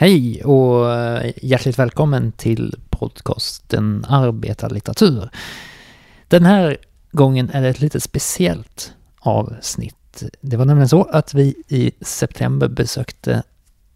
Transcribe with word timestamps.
Hej 0.00 0.44
och 0.44 0.92
eh, 0.92 1.32
hjärtligt 1.42 1.78
välkommen 1.78 2.32
till 2.32 2.74
podcasten 2.90 4.04
Arbetarlitteratur. 4.08 5.30
Den 6.28 6.44
här 6.44 6.76
gången 7.12 7.50
är 7.50 7.62
det 7.62 7.68
ett 7.68 7.80
lite 7.80 8.00
speciellt 8.00 8.92
avsnitt. 9.18 10.22
Det 10.40 10.56
var 10.56 10.64
nämligen 10.64 10.88
så 10.88 11.02
att 11.02 11.34
vi 11.34 11.54
i 11.68 11.90
september 12.00 12.68
besökte 12.68 13.42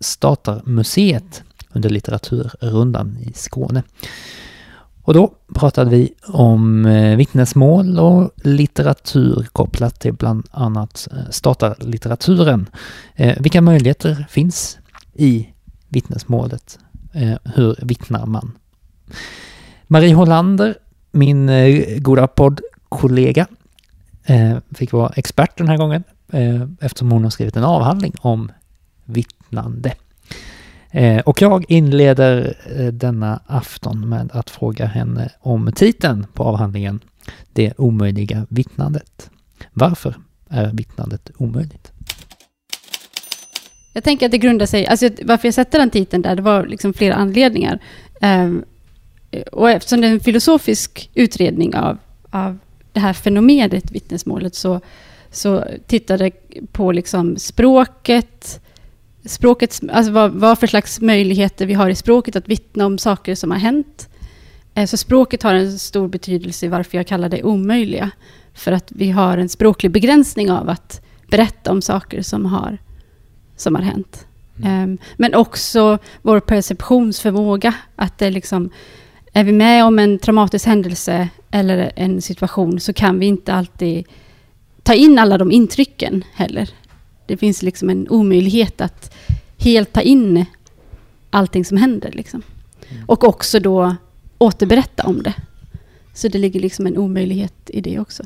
Statarmuseet 0.01 1.43
under 1.72 1.90
litteraturrundan 1.90 3.18
i 3.21 3.32
Skåne. 3.34 3.82
Och 5.02 5.14
då 5.14 5.34
pratade 5.55 5.91
vi 5.91 6.12
om 6.27 6.86
eh, 6.86 7.16
vittnesmål 7.16 7.98
och 7.98 8.30
litteratur 8.36 9.46
kopplat 9.52 10.00
till 10.00 10.12
bland 10.12 10.46
annat 10.50 11.09
eh, 11.12 11.30
statarlitteraturen. 11.30 12.68
Vilka 13.39 13.61
möjligheter 13.61 14.27
finns 14.30 14.79
i 15.14 15.54
vittnesmålet? 15.95 16.79
Eh, 17.12 17.36
hur 17.45 17.77
vittnar 17.82 18.27
man? 18.27 18.52
Marie 19.87 20.14
Hollander, 20.14 20.74
min 21.10 21.48
eh, 21.48 21.98
goda 21.98 22.27
poddkollega, 22.27 23.46
eh, 24.24 24.56
fick 24.74 24.92
vara 24.92 25.12
expert 25.16 25.59
den 25.59 25.69
här 25.69 25.77
gången 25.77 26.05
eftersom 26.80 27.12
hon 27.12 27.22
har 27.22 27.30
skrivit 27.30 27.56
en 27.56 27.64
avhandling 27.64 28.14
om 28.20 28.52
vittnande. 29.05 29.95
Eh, 30.95 31.20
och 31.20 31.42
jag 31.42 31.64
inleder 31.69 32.56
eh, 32.77 32.86
denna 32.86 33.41
afton 33.47 34.08
med 34.08 34.30
att 34.33 34.50
fråga 34.50 34.86
henne 34.86 35.30
om 35.41 35.72
titeln 35.72 36.27
på 36.33 36.45
avhandlingen 36.45 37.00
Det 37.52 37.72
omöjliga 37.78 38.47
vittnandet. 38.48 39.30
Varför 39.72 40.14
är 40.48 40.72
vittnandet 40.72 41.30
omöjligt? 41.36 41.94
Jag 43.95 44.05
tänker 44.05 44.27
att 44.27 44.33
det 44.33 44.39
grundar 44.39 44.66
sig, 44.66 44.87
alltså 44.87 45.09
varför 45.23 45.48
jag 45.48 45.55
sätter 45.55 45.79
den 45.79 45.91
titeln 45.91 46.23
där, 46.23 46.37
det 46.37 46.43
var 46.43 46.66
liksom 46.66 46.93
flera 46.93 47.15
anledningar. 47.15 47.79
Um, 48.20 48.65
och 49.53 49.70
eftersom 49.70 50.01
det 50.01 50.06
är 50.06 50.12
en 50.12 50.20
filosofisk 50.20 51.11
utredning 51.14 51.75
av, 51.75 51.98
av 52.31 52.59
det 52.92 53.01
här 53.01 53.12
fenomenet 53.12 53.91
vittnesmålet 53.91 54.55
så, 54.55 54.81
så 55.31 55.64
tittade 55.86 56.25
jag 56.25 56.33
på 56.73 56.92
liksom 56.92 57.36
språket, 57.36 58.61
språket, 59.25 59.81
alltså 59.92 60.12
vad, 60.12 60.31
vad 60.31 60.58
för 60.58 60.67
slags 60.67 61.01
möjligheter 61.01 61.67
vi 61.67 61.75
har 61.75 61.91
i 61.91 61.95
språket 61.95 62.36
att 62.36 62.48
vittna 62.48 62.86
om 62.86 62.98
saker 62.98 63.34
som 63.34 63.51
har 63.51 63.58
hänt. 63.58 64.08
Eh, 64.75 64.86
så 64.86 64.97
språket 64.97 65.42
har 65.42 65.55
en 65.55 65.79
stor 65.79 66.08
betydelse 66.08 66.67
i 66.67 66.69
varför 66.69 66.97
jag 66.97 67.06
kallar 67.06 67.29
det 67.29 67.42
omöjliga. 67.42 68.11
För 68.55 68.73
att 68.73 68.92
vi 68.92 69.11
har 69.11 69.39
en 69.39 69.48
språklig 69.48 69.92
begränsning 69.92 70.51
av 70.51 70.69
att 70.69 71.01
berätta 71.31 71.73
om 71.73 71.83
saker 71.83 72.23
som 72.23 72.47
har, 72.47 72.79
som 73.56 73.74
har 73.74 73.83
hänt. 73.83 74.27
Mm. 74.58 74.70
Ehm, 74.70 74.98
men 75.16 75.34
också 75.34 75.98
vår 76.22 76.41
perceptionsförmåga. 76.41 77.74
Att 77.96 78.19
det 78.19 78.30
liksom, 78.30 78.70
är 79.33 79.44
vi 79.44 79.52
med 79.52 79.84
om 79.84 79.98
en 79.98 80.19
traumatisk 80.19 80.66
händelse 80.66 81.28
eller 81.50 81.92
en 81.96 82.22
situation 82.22 82.80
så 82.80 82.92
kan 82.92 83.19
vi 83.19 83.27
inte 83.27 83.55
alltid 83.55 84.05
ta 84.83 84.94
in 84.94 85.19
alla 85.19 85.38
de 85.38 85.52
intrycken 85.52 86.24
heller. 86.34 86.70
Det 87.27 87.36
finns 87.36 87.62
liksom 87.62 87.91
en 87.91 88.08
omöjlighet 88.08 88.80
att 88.80 89.14
helt 89.58 89.92
ta 89.92 90.00
in 90.00 90.44
allting 91.30 91.64
som 91.64 91.77
händer. 91.77 92.12
Liksom. 92.12 92.42
Mm. 92.89 93.05
Och 93.06 93.24
också 93.24 93.61
då 93.61 93.96
återberätta 94.39 95.02
om 95.02 95.22
det. 95.22 95.34
Så 96.14 96.28
det 96.28 96.39
ligger 96.39 96.61
liksom 96.61 96.86
en 96.86 96.98
omöjlighet 96.98 97.55
i 97.66 97.80
det 97.80 97.98
också. 97.98 98.22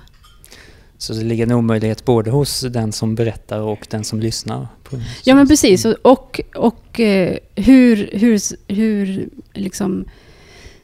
Så 0.99 1.13
det 1.13 1.25
ligger 1.25 1.47
en 1.47 1.53
omöjlighet 1.53 2.05
både 2.05 2.31
hos 2.31 2.61
den 2.61 2.93
som 2.93 3.15
berättar 3.15 3.61
och 3.61 3.87
den 3.91 4.05
som 4.05 4.21
lyssnar? 4.21 4.69
ja, 5.25 5.35
men 5.35 5.49
precis. 5.49 5.85
Och, 5.85 6.41
och 6.55 7.01
eh, 7.01 7.37
hur, 7.55 8.11
hur, 8.13 8.41
hur 8.75 9.29
liksom 9.55 10.05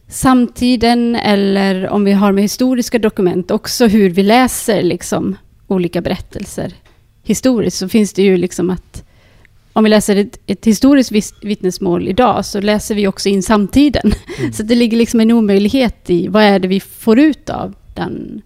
samtiden 0.08 1.16
eller 1.16 1.88
om 1.88 2.04
vi 2.04 2.12
har 2.12 2.32
med 2.32 2.44
historiska 2.44 2.98
dokument 2.98 3.50
också 3.50 3.86
hur 3.86 4.10
vi 4.10 4.22
läser 4.22 4.82
liksom 4.82 5.36
olika 5.66 6.00
berättelser 6.00 6.74
historiskt 7.22 7.76
så 7.76 7.88
finns 7.88 8.12
det 8.12 8.22
ju 8.22 8.36
liksom 8.36 8.70
att 8.70 9.04
om 9.72 9.84
vi 9.84 9.90
läser 9.90 10.16
ett, 10.16 10.40
ett 10.46 10.64
historiskt 10.64 11.12
vittnesmål 11.42 12.08
idag 12.08 12.44
så 12.44 12.60
läser 12.60 12.94
vi 12.94 13.06
också 13.06 13.28
in 13.28 13.42
samtiden. 13.42 14.12
Mm. 14.38 14.52
Så 14.52 14.62
det 14.62 14.74
ligger 14.74 14.96
liksom 14.96 15.20
en 15.20 15.30
omöjlighet 15.30 16.10
i 16.10 16.28
vad 16.28 16.42
är 16.42 16.58
det 16.58 16.68
vi 16.68 16.80
får 16.80 17.18
ut 17.18 17.50
av 17.50 17.74
den 17.94 18.42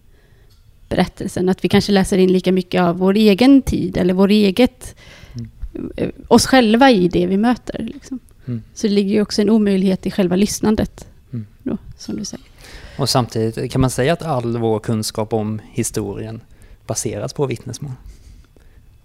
berättelsen. 0.89 1.49
Att 1.49 1.65
vi 1.65 1.69
kanske 1.69 1.93
läser 1.93 2.19
in 2.19 2.33
lika 2.33 2.53
mycket 2.53 2.83
av 2.83 2.99
vår 2.99 3.17
egen 3.17 3.63
tid 3.63 3.97
eller 3.97 4.15
vår 4.15 4.31
eget, 4.31 4.97
mm. 5.35 6.13
oss 6.29 6.47
själva 6.47 6.91
i 6.91 7.09
det 7.09 7.27
vi 7.27 7.37
möter. 7.37 7.91
Liksom. 7.95 8.19
Mm. 8.47 8.63
Så 8.75 8.87
det 8.87 8.93
ligger 8.93 9.11
ju 9.11 9.23
också 9.23 9.43
en 9.43 9.51
omöjlighet 9.51 10.07
i 10.07 10.11
själva 10.11 10.37
lyssnandet. 10.37 11.07
Mm. 11.33 11.47
Då, 11.63 11.77
som 11.99 12.17
du 12.17 12.25
säger. 12.25 12.47
Och 12.99 13.09
samtidigt 13.09 13.73
kan 13.73 13.81
man 13.81 13.91
säga 13.91 14.13
att 14.13 14.23
all 14.23 14.57
vår 14.57 14.79
kunskap 14.79 15.33
om 15.33 15.61
historien 15.73 16.41
baseras 16.87 17.33
på 17.33 17.47
vittnesmål? 17.47 17.93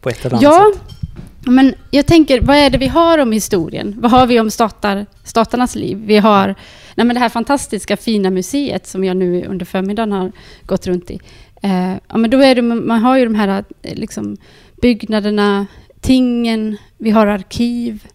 på 0.03 0.09
ett 0.09 0.25
eller 0.25 0.35
annat 0.35 0.43
ja, 0.43 0.71
sätt. 0.73 0.97
men 1.45 1.75
jag 1.91 2.05
tänker, 2.05 2.41
vad 2.41 2.55
är 2.55 2.69
det 2.69 2.77
vi 2.77 2.87
har 2.87 3.17
om 3.17 3.31
historien? 3.31 3.95
Vad 3.99 4.11
har 4.11 4.27
vi 4.27 4.39
om 4.39 4.51
statar, 4.51 5.05
statarnas 5.23 5.75
liv? 5.75 6.01
Vi 6.05 6.17
har 6.17 6.55
nej 6.95 7.05
men 7.05 7.13
det 7.13 7.19
här 7.19 7.29
fantastiska 7.29 7.97
fina 7.97 8.29
museet 8.29 8.87
som 8.87 9.03
jag 9.03 9.17
nu 9.17 9.45
under 9.45 9.65
förmiddagen 9.65 10.11
har 10.11 10.31
gått 10.65 10.87
runt 10.87 11.11
i. 11.11 11.19
Eh, 11.63 11.93
ja, 12.09 12.17
men 12.17 12.29
då 12.29 12.39
är 12.39 12.55
det, 12.55 12.61
man 12.61 13.01
har 13.01 13.17
ju 13.17 13.23
de 13.23 13.35
här 13.35 13.63
eh, 13.81 13.95
liksom, 13.95 14.37
byggnaderna, 14.81 15.65
tingen, 16.01 16.77
vi 16.97 17.09
har 17.09 17.27
arkiv, 17.27 18.07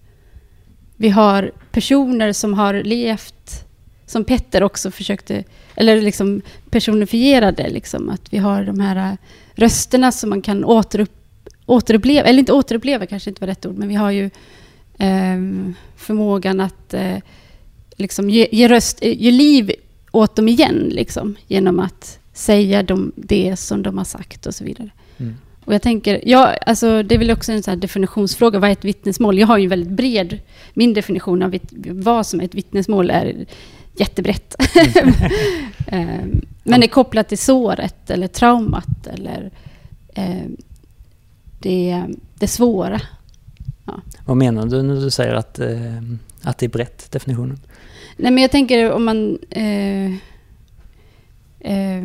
vi 0.97 1.09
har 1.09 1.53
personer 1.73 2.33
som 2.33 2.55
har 2.55 2.75
levt, 2.75 3.65
som 4.07 4.25
Petter 4.25 4.63
också 4.63 4.91
försökte, 4.91 5.45
eller 5.75 6.03
liksom 6.03 6.43
personifierade, 6.71 7.69
liksom, 7.71 8.09
att 8.09 8.33
vi 8.33 8.39
har 8.39 8.65
de 8.65 8.81
här 8.81 9.13
eh, 9.13 9.17
rösterna 9.55 10.13
som 10.13 10.31
man 10.31 10.43
kan 10.43 10.65
återupp 10.65 11.13
återuppleva, 11.67 12.29
eller 12.29 12.39
inte 12.39 12.53
återuppleva 12.53 13.07
kanske 13.07 13.31
inte 13.31 13.41
var 13.41 13.49
rätt 13.49 13.67
ord, 13.67 13.79
men 13.79 13.89
vi 13.89 13.95
har 13.95 14.11
ju 14.11 14.25
eh, 14.99 15.39
förmågan 15.97 16.61
att 16.61 16.95
eh, 16.95 17.17
liksom 17.97 18.31
ge, 18.31 18.49
ge, 18.53 18.69
röst, 18.69 18.99
eh, 19.03 19.23
ge 19.23 19.31
liv 19.31 19.73
åt 20.13 20.37
dem 20.37 20.49
igen, 20.49 20.89
liksom, 20.91 21.37
genom 21.47 21.81
att 21.81 22.18
säga 22.39 22.83
dem, 22.83 23.13
det 23.17 23.57
som 23.57 23.83
de 23.83 23.99
har 23.99 24.05
sagt 24.05 24.47
och 24.47 24.55
så 24.55 24.65
vidare. 24.65 24.91
Mm. 25.19 25.37
Och 25.65 25.75
jag 25.75 25.83
tänker, 25.83 26.21
ja, 26.25 26.55
alltså, 26.67 27.03
det 27.03 27.15
är 27.15 27.19
väl 27.19 27.31
också 27.31 27.53
en 27.53 27.63
sån 27.63 27.81
definitionsfråga, 27.81 28.59
vad 28.59 28.69
är 28.69 28.73
ett 28.73 28.85
vittnesmål? 28.85 29.39
Jag 29.39 29.47
har 29.47 29.59
ju 29.59 29.65
en 29.65 29.71
väldigt 29.71 29.93
bred, 29.93 30.39
min 30.75 30.95
definition 30.95 31.43
av 31.43 31.59
vad 31.91 32.27
som 32.27 32.41
är 32.41 32.45
ett 32.45 32.55
vittnesmål 32.55 33.11
är 33.11 33.47
jättebrett. 33.97 34.55
Mm. 35.91 36.41
Men 36.63 36.83
är 36.83 36.87
kopplat 36.87 37.29
till 37.29 37.39
såret 37.39 38.11
eller 38.11 38.27
traumat 38.29 39.07
eller 39.07 39.51
eh, 40.15 40.45
det, 41.61 42.05
det 42.35 42.49
svåra. 42.49 43.01
Ja. 43.85 44.01
Vad 44.25 44.37
menar 44.37 44.67
du 44.67 44.83
när 44.83 45.01
du 45.01 45.11
säger 45.11 45.35
att, 45.35 45.59
eh, 45.59 46.03
att 46.43 46.59
det 46.59 46.67
är 46.67 46.71
brett, 46.71 47.13
definitionen? 47.13 47.61
Nej, 48.17 48.33
men 48.33 48.43
jag 48.43 48.51
tänker 48.51 48.93
om 48.93 49.05
man... 49.05 49.39
Eh, 49.51 50.13
eh, 51.61 52.05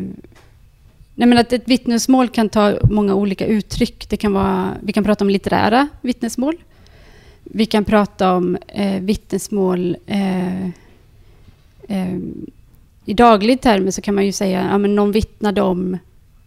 nej, 1.14 1.28
men 1.28 1.38
att 1.38 1.52
ett 1.52 1.68
vittnesmål 1.68 2.28
kan 2.28 2.48
ta 2.48 2.78
många 2.90 3.14
olika 3.14 3.46
uttryck. 3.46 4.08
Det 4.08 4.16
kan 4.16 4.32
vara, 4.32 4.74
vi 4.82 4.92
kan 4.92 5.04
prata 5.04 5.24
om 5.24 5.30
litterära 5.30 5.88
vittnesmål. 6.00 6.56
Vi 7.44 7.66
kan 7.66 7.84
prata 7.84 8.32
om 8.32 8.58
eh, 8.68 9.00
vittnesmål... 9.00 9.96
Eh, 10.06 10.64
eh, 11.88 12.18
I 13.04 13.14
daglig 13.14 13.60
termer 13.60 13.90
så 13.90 14.02
kan 14.02 14.14
man 14.14 14.26
ju 14.26 14.32
säga 14.32 14.60
att 14.60 14.70
ja, 14.70 14.78
någon 14.78 15.12
vittnade 15.12 15.62
om 15.62 15.98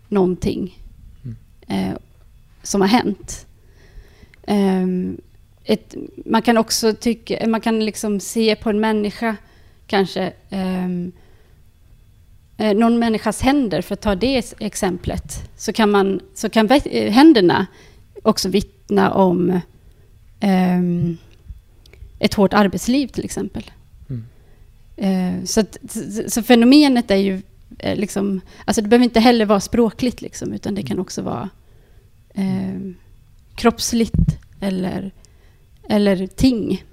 någonting. 0.07 0.79
Mm. 1.23 1.35
Eh, 1.67 1.97
som 2.63 2.81
har 2.81 2.87
hänt. 2.87 3.45
Um, 4.47 5.17
ett, 5.63 5.95
man 6.25 6.41
kan 6.41 6.57
också 6.57 6.93
tycka, 6.93 7.47
man 7.47 7.61
kan 7.61 7.85
liksom 7.85 8.19
se 8.19 8.55
på 8.55 8.69
en 8.69 8.79
människa 8.79 9.35
kanske 9.87 10.33
um, 10.49 11.11
någon 12.57 12.99
människas 12.99 13.41
händer, 13.41 13.81
för 13.81 13.93
att 13.93 14.01
ta 14.01 14.15
det 14.15 14.53
exemplet, 14.59 15.49
så 15.57 15.73
kan, 15.73 15.91
man, 15.91 16.19
så 16.33 16.49
kan 16.49 16.69
händerna 16.91 17.67
också 18.23 18.49
vittna 18.49 19.11
om 19.11 19.59
um, 20.41 21.17
ett 22.19 22.33
hårt 22.33 22.53
arbetsliv 22.53 23.07
till 23.07 23.25
exempel. 23.25 23.71
Mm. 24.09 24.25
Uh, 25.37 25.45
så, 25.45 25.63
så, 25.89 26.29
så, 26.29 26.43
fenomenet 26.43 27.11
är 27.11 27.15
ju 27.15 27.41
eh, 27.79 27.95
liksom, 27.95 28.41
alltså 28.65 28.81
det 28.81 28.87
behöver 28.87 29.03
inte 29.03 29.19
heller 29.19 29.45
vara 29.45 29.59
språkligt 29.59 30.21
liksom, 30.21 30.53
utan 30.53 30.75
det 30.75 30.83
kan 30.83 30.99
också 30.99 31.21
vara 31.21 31.49
eh, 32.33 32.91
kroppsligt 33.55 34.39
eller, 34.59 35.11
eller 35.89 36.27
ting. 36.27 36.83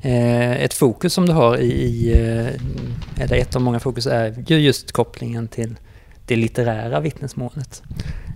Eh, 0.00 0.52
ett 0.52 0.74
fokus 0.74 1.12
som 1.12 1.26
du 1.26 1.32
har 1.32 1.56
i, 1.56 1.72
i, 1.72 2.12
eh, 2.12 3.22
eller 3.22 3.36
ett 3.36 3.56
av 3.56 3.62
många 3.62 3.80
fokus 3.80 4.06
är 4.06 4.44
ju 4.46 4.58
just 4.58 4.92
kopplingen 4.92 5.48
till 5.48 5.76
det 6.26 6.36
litterära 6.36 7.00
vittnesmålet. 7.00 7.82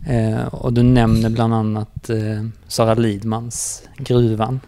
Eh, 0.07 0.47
och 0.55 0.73
du 0.73 0.83
nämner 0.83 1.31
bland 1.31 1.55
annat 1.55 2.11
eh, 2.11 2.47
Sara 2.69 2.95
Lidmans 2.95 3.83
Gruvan. 3.97 4.61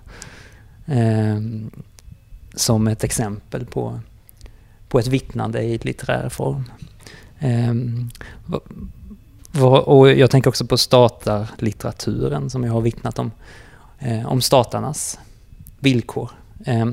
eh, 0.87 1.39
som 2.55 2.89
ett 2.89 3.05
exempel 3.05 3.67
på, 3.67 4.01
på 4.89 4.99
ett 4.99 5.07
vittnande 5.07 5.63
i 5.63 5.79
litterär 5.79 6.29
form. 6.29 6.65
Eh, 7.39 7.75
och 9.63 10.11
jag 10.11 10.31
tänker 10.31 10.49
också 10.49 10.67
på 10.67 10.77
statarlitteraturen 10.79 12.51
som 12.51 12.65
jag 12.65 12.73
har 12.73 12.81
vittnat 12.81 13.19
om, 13.19 13.31
eh, 13.99 14.27
om 14.27 14.41
statarnas 14.41 15.19
villkor. 15.79 16.31
Eh, 16.65 16.87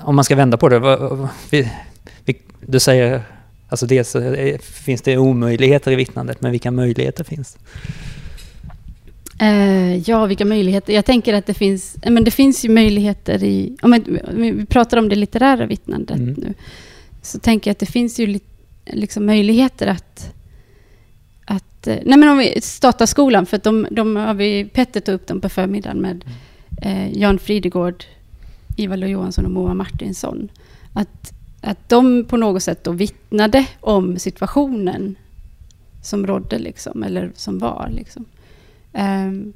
om 0.00 0.16
man 0.16 0.24
ska 0.24 0.36
vända 0.36 0.56
på 0.56 0.68
det, 0.68 0.78
vad, 0.78 1.28
vi, 1.50 1.72
vi, 2.24 2.36
du 2.60 2.80
säger, 2.80 3.22
alltså 3.68 3.86
dels 3.86 4.16
eh, 4.16 4.58
finns 4.58 5.02
det 5.02 5.18
omöjligheter 5.18 5.92
i 5.92 5.94
vittnandet, 5.94 6.40
men 6.40 6.50
vilka 6.50 6.70
möjligheter 6.70 7.24
finns? 7.24 7.58
Uh, 9.42 9.96
ja, 9.96 10.26
vilka 10.26 10.44
möjligheter? 10.44 10.92
Jag 10.92 11.04
tänker 11.04 11.34
att 11.34 11.46
det 11.46 11.54
finns, 11.54 11.96
men 12.06 12.24
det 12.24 12.30
finns 12.30 12.64
ju 12.64 12.68
möjligheter 12.68 13.44
i... 13.44 13.76
Om 13.82 14.04
vi 14.30 14.66
pratar 14.66 14.96
om 14.96 15.08
det 15.08 15.16
litterära 15.16 15.66
vittnandet 15.66 16.16
mm. 16.16 16.34
nu. 16.38 16.54
Så 17.22 17.38
tänker 17.38 17.70
jag 17.70 17.72
att 17.72 17.78
det 17.78 17.86
finns 17.86 18.20
ju 18.20 18.38
liksom 18.86 19.26
möjligheter 19.26 19.86
att... 19.86 20.34
att 21.44 21.86
eh, 21.86 21.96
nej 22.04 22.18
men 22.18 22.28
om 22.28 22.38
vi, 22.38 22.60
Stataskolan, 22.60 23.46
för 23.46 23.56
att 23.56 23.64
de, 23.64 23.86
de 23.90 24.16
har 24.16 24.34
vi... 24.34 24.64
Petter 24.64 25.00
tog 25.00 25.14
upp 25.14 25.26
dem 25.26 25.40
på 25.40 25.48
förmiddagen 25.48 26.00
med 26.00 26.24
eh, 26.82 27.18
Jan 27.18 27.38
Fridegård, 27.38 28.04
Ivar 28.76 28.96
Lo 28.96 29.06
Johansson 29.06 29.44
och 29.44 29.50
Moa 29.50 29.74
Martinsson. 29.74 30.48
Att, 30.92 31.32
att 31.60 31.88
de 31.88 32.24
på 32.24 32.36
något 32.36 32.62
sätt 32.62 32.84
då 32.84 32.90
vittnade 32.90 33.66
om 33.80 34.18
situationen 34.18 35.16
som 36.02 36.26
rådde, 36.26 36.58
liksom, 36.58 37.02
eller 37.02 37.32
som 37.34 37.58
var. 37.58 37.88
Liksom. 37.92 38.24
Um, 38.92 39.52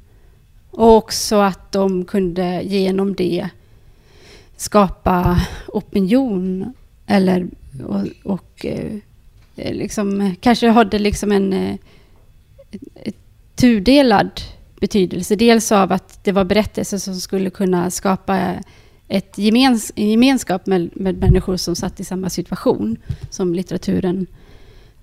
och 0.71 0.95
också 0.95 1.35
att 1.35 1.71
de 1.71 2.05
kunde 2.05 2.61
genom 2.63 3.15
det 3.15 3.49
skapa 4.57 5.41
opinion 5.67 6.73
eller 7.07 7.47
och, 7.87 8.05
och 8.23 8.65
eh, 8.65 8.97
liksom, 9.55 10.35
kanske 10.39 10.69
hade 10.69 10.99
liksom 10.99 11.31
en 11.31 11.53
eh, 11.53 11.77
tudelad 13.55 14.41
betydelse. 14.79 15.35
Dels 15.35 15.71
av 15.71 15.91
att 15.91 16.23
det 16.23 16.31
var 16.31 16.43
berättelser 16.43 16.97
som 16.97 17.15
skulle 17.15 17.49
kunna 17.49 17.91
skapa 17.91 18.53
ett 19.11 19.37
gemens, 19.37 19.91
en 19.95 20.09
gemenskap 20.09 20.65
med, 20.65 20.89
med 20.93 21.17
människor 21.17 21.57
som 21.57 21.75
satt 21.75 21.99
i 21.99 22.03
samma 22.03 22.29
situation 22.29 22.97
som 23.29 23.53
litteraturen 23.53 24.27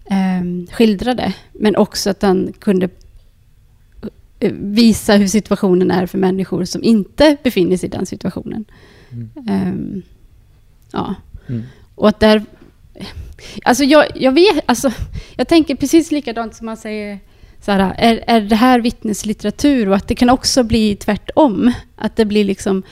eh, 0.04 0.72
skildrade. 0.74 1.34
Men 1.52 1.76
också 1.76 2.10
att 2.10 2.20
den 2.20 2.52
kunde 2.58 2.88
Eh, 4.40 4.52
visa 4.52 5.14
hur 5.14 5.26
situationen 5.26 5.90
är 5.90 6.06
för 6.06 6.18
människor 6.18 6.64
som 6.64 6.84
inte 6.84 7.36
befinner 7.42 7.76
sig 7.76 7.86
i 7.86 7.90
den 7.90 8.06
situationen. 8.06 8.64
Mm. 9.10 9.30
Um, 9.36 10.02
ja. 10.92 11.14
Mm. 11.48 11.62
Och 11.94 12.08
att 12.08 12.20
där... 12.20 12.44
Alltså 13.64 13.84
jag, 13.84 14.06
jag 14.14 14.32
vet, 14.32 14.64
alltså, 14.66 14.92
jag 15.36 15.48
tänker 15.48 15.74
precis 15.74 16.10
likadant 16.10 16.54
som 16.54 16.66
man 16.66 16.76
säger 16.76 17.18
så 17.60 17.72
här, 17.72 17.94
är, 17.98 18.24
är 18.26 18.40
det 18.40 18.56
här 18.56 18.80
vittneslitteratur? 18.80 19.88
Och 19.88 19.96
att 19.96 20.08
det 20.08 20.14
kan 20.14 20.30
också 20.30 20.62
bli 20.62 20.96
tvärtom. 20.96 21.72
Att 21.96 22.16
det 22.16 22.24
blir 22.24 22.44
liksom... 22.44 22.82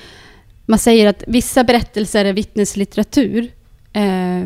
Man 0.67 0.79
säger 0.79 1.07
att 1.07 1.25
vissa 1.27 1.65
berättelser 1.65 2.25
är 2.25 2.33
vittneslitteratur. 2.33 3.51
Eh, 3.93 4.45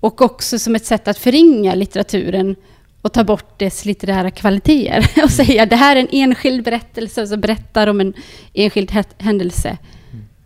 och 0.00 0.22
också 0.22 0.58
som 0.58 0.74
ett 0.74 0.86
sätt 0.86 1.08
att 1.08 1.18
förringa 1.18 1.74
litteraturen 1.74 2.56
och 3.02 3.12
ta 3.12 3.24
bort 3.24 3.58
dess 3.58 3.84
litterära 3.84 4.30
kvaliteter 4.30 5.22
och 5.24 5.30
säga 5.30 5.66
det 5.66 5.76
här 5.76 5.96
är 5.96 6.00
en 6.00 6.08
enskild 6.10 6.64
berättelse 6.64 7.26
som 7.26 7.40
berättar 7.40 7.86
om 7.86 8.00
en 8.00 8.14
enskild 8.54 8.90
händelse. 9.18 9.78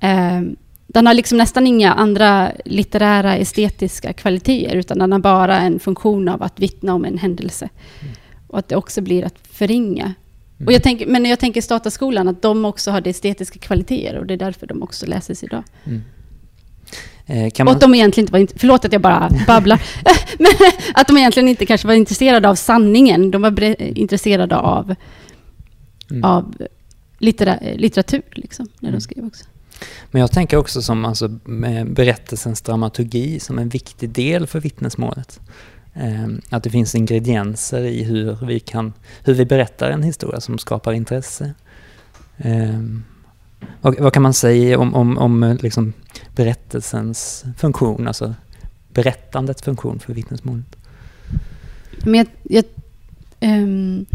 Mm. 0.00 0.56
Den 0.86 1.06
har 1.06 1.14
liksom 1.14 1.38
nästan 1.38 1.66
inga 1.66 1.92
andra 1.92 2.52
litterära 2.64 3.36
estetiska 3.36 4.12
kvaliteter 4.12 4.76
utan 4.76 4.98
den 4.98 5.12
har 5.12 5.18
bara 5.18 5.60
en 5.60 5.80
funktion 5.80 6.28
av 6.28 6.42
att 6.42 6.60
vittna 6.60 6.94
om 6.94 7.04
en 7.04 7.18
händelse. 7.18 7.68
Mm. 8.00 8.14
Och 8.46 8.58
att 8.58 8.68
det 8.68 8.76
också 8.76 9.00
blir 9.00 9.24
att 9.24 9.38
förringa. 9.50 10.14
Mm. 10.58 10.66
Och 10.66 10.72
jag 10.72 10.82
tänker, 10.82 11.06
men 11.06 11.24
jag 11.24 11.38
tänker 11.38 11.60
Stataskolan, 11.60 12.28
att 12.28 12.42
de 12.42 12.64
också 12.64 12.90
har 12.90 13.00
det 13.00 13.10
estetiska 13.10 13.58
kvaliteter 13.58 14.18
och 14.18 14.26
det 14.26 14.34
är 14.34 14.38
därför 14.38 14.66
de 14.66 14.82
också 14.82 15.06
läses 15.06 15.44
idag. 15.44 15.62
Mm. 15.84 16.02
Eh, 17.26 17.52
man... 17.58 17.68
Och 17.68 17.74
att 17.74 17.80
de 17.80 17.94
egentligen 17.94 18.24
inte 18.24 18.32
var... 18.32 18.58
Förlåt 18.58 18.84
att 18.84 18.92
jag 18.92 19.02
bara 19.02 19.30
babblar. 19.46 19.82
Men 20.38 20.52
att 20.94 21.08
de 21.08 21.18
egentligen 21.18 21.48
inte 21.48 21.66
kanske 21.66 21.86
var 21.86 21.94
intresserade 21.94 22.48
av 22.48 22.54
sanningen. 22.54 23.30
De 23.30 23.42
var 23.42 23.80
intresserade 23.98 24.56
av, 24.56 24.94
mm. 26.10 26.24
av 26.24 26.54
littera, 27.18 27.58
litteratur, 27.74 28.22
liksom, 28.30 28.68
när 28.80 28.88
mm. 28.88 28.98
de 28.98 29.02
skrev 29.02 29.26
också. 29.26 29.44
Men 30.10 30.20
jag 30.20 30.32
tänker 30.32 30.56
också 30.56 30.82
som 30.82 31.04
alltså, 31.04 31.28
berättelsens 31.86 32.62
dramaturgi 32.62 33.40
som 33.40 33.58
en 33.58 33.68
viktig 33.68 34.10
del 34.10 34.46
för 34.46 34.60
vittnesmålet. 34.60 35.40
Ehm, 35.94 36.40
att 36.50 36.62
det 36.62 36.70
finns 36.70 36.94
ingredienser 36.94 37.84
i 37.84 38.02
hur 38.02 38.46
vi, 38.46 38.60
kan, 38.60 38.92
hur 39.24 39.34
vi 39.34 39.44
berättar 39.44 39.90
en 39.90 40.02
historia 40.02 40.40
som 40.40 40.58
skapar 40.58 40.92
intresse. 40.92 41.54
Ehm, 42.38 43.04
och 43.60 43.68
vad, 43.80 44.00
vad, 44.00 44.12
kan 44.12 44.22
man 44.22 44.34
säga 44.34 44.78
om, 44.78 44.94
om, 44.94 45.18
om 45.18 45.42
eh, 45.42 45.56
liksom 45.60 45.92
berättelsens 46.36 47.44
funktion, 47.58 48.08
alltså 48.08 48.34
berättandets 48.92 49.62
funktion 49.62 49.98
för 49.98 50.14
vittnesmålet? 50.14 50.76
Men 52.04 52.14
jag, 52.14 52.26
jag, 52.42 52.64
um, 53.40 54.06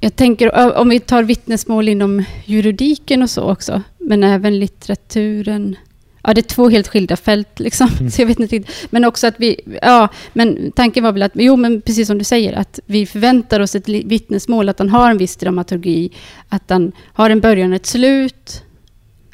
jag 0.00 0.16
tänker, 0.16 0.78
om 0.78 0.88
vi 0.88 1.00
tar 1.00 1.22
vittnesmål 1.22 1.88
inom 1.88 2.24
juridiken 2.44 3.22
och 3.22 3.30
så 3.30 3.50
också, 3.50 3.82
men 3.98 4.24
även 4.24 4.58
litteraturen, 4.58 5.76
Ja, 6.22 6.34
det 6.34 6.40
är 6.40 6.42
två 6.42 6.68
helt 6.68 6.88
skilda 6.88 7.16
fält, 7.16 7.60
liksom. 7.60 7.88
Mm. 7.98 8.10
Så 8.10 8.22
jag 8.22 8.26
vet 8.26 8.40
inte 8.40 8.56
riktigt. 8.56 8.86
Men 8.90 9.04
också 9.04 9.26
att 9.26 9.34
vi... 9.38 9.60
Ja, 9.82 10.08
men 10.32 10.72
tanken 10.72 11.04
var 11.04 11.12
väl 11.12 11.22
att... 11.22 11.32
Jo, 11.34 11.56
men 11.56 11.80
precis 11.80 12.06
som 12.06 12.18
du 12.18 12.24
säger, 12.24 12.52
att 12.52 12.80
vi 12.86 13.06
förväntar 13.06 13.60
oss 13.60 13.74
ett 13.74 13.88
vittnesmål, 13.88 14.68
att 14.68 14.78
han 14.78 14.88
har 14.88 15.10
en 15.10 15.18
viss 15.18 15.36
dramaturgi, 15.36 16.10
att 16.48 16.70
han 16.70 16.92
har 17.12 17.30
en 17.30 17.40
början 17.40 17.70
och 17.70 17.76
ett 17.76 17.86
slut, 17.86 18.62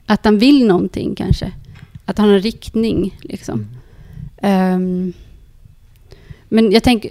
att 0.06 0.24
han 0.24 0.38
vill 0.38 0.66
någonting 0.66 1.14
kanske. 1.14 1.52
Att 2.04 2.18
han 2.18 2.28
har 2.28 2.36
en 2.36 2.42
riktning, 2.42 3.18
liksom. 3.22 3.66
Mm. 4.38 4.74
Um, 4.74 5.12
men 6.48 6.72
jag, 6.72 6.82
tänk, 6.82 7.06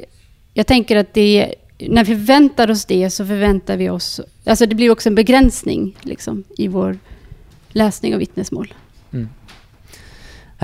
jag 0.53 0.67
tänker 0.67 0.95
att 0.95 1.13
det... 1.13 1.55
När 1.77 2.03
vi 2.03 2.15
förväntar 2.15 2.71
oss 2.71 2.85
det 2.85 3.09
så 3.09 3.25
förväntar 3.25 3.77
vi 3.77 3.89
oss... 3.89 4.21
Alltså 4.45 4.65
det 4.65 4.75
blir 4.75 4.89
också 4.89 5.09
en 5.09 5.15
begränsning, 5.15 5.97
liksom, 6.01 6.43
i 6.57 6.67
vår 6.67 6.97
läsning 7.69 8.13
av 8.13 8.19
vittnesmål. 8.19 8.73
Mm. 9.13 9.29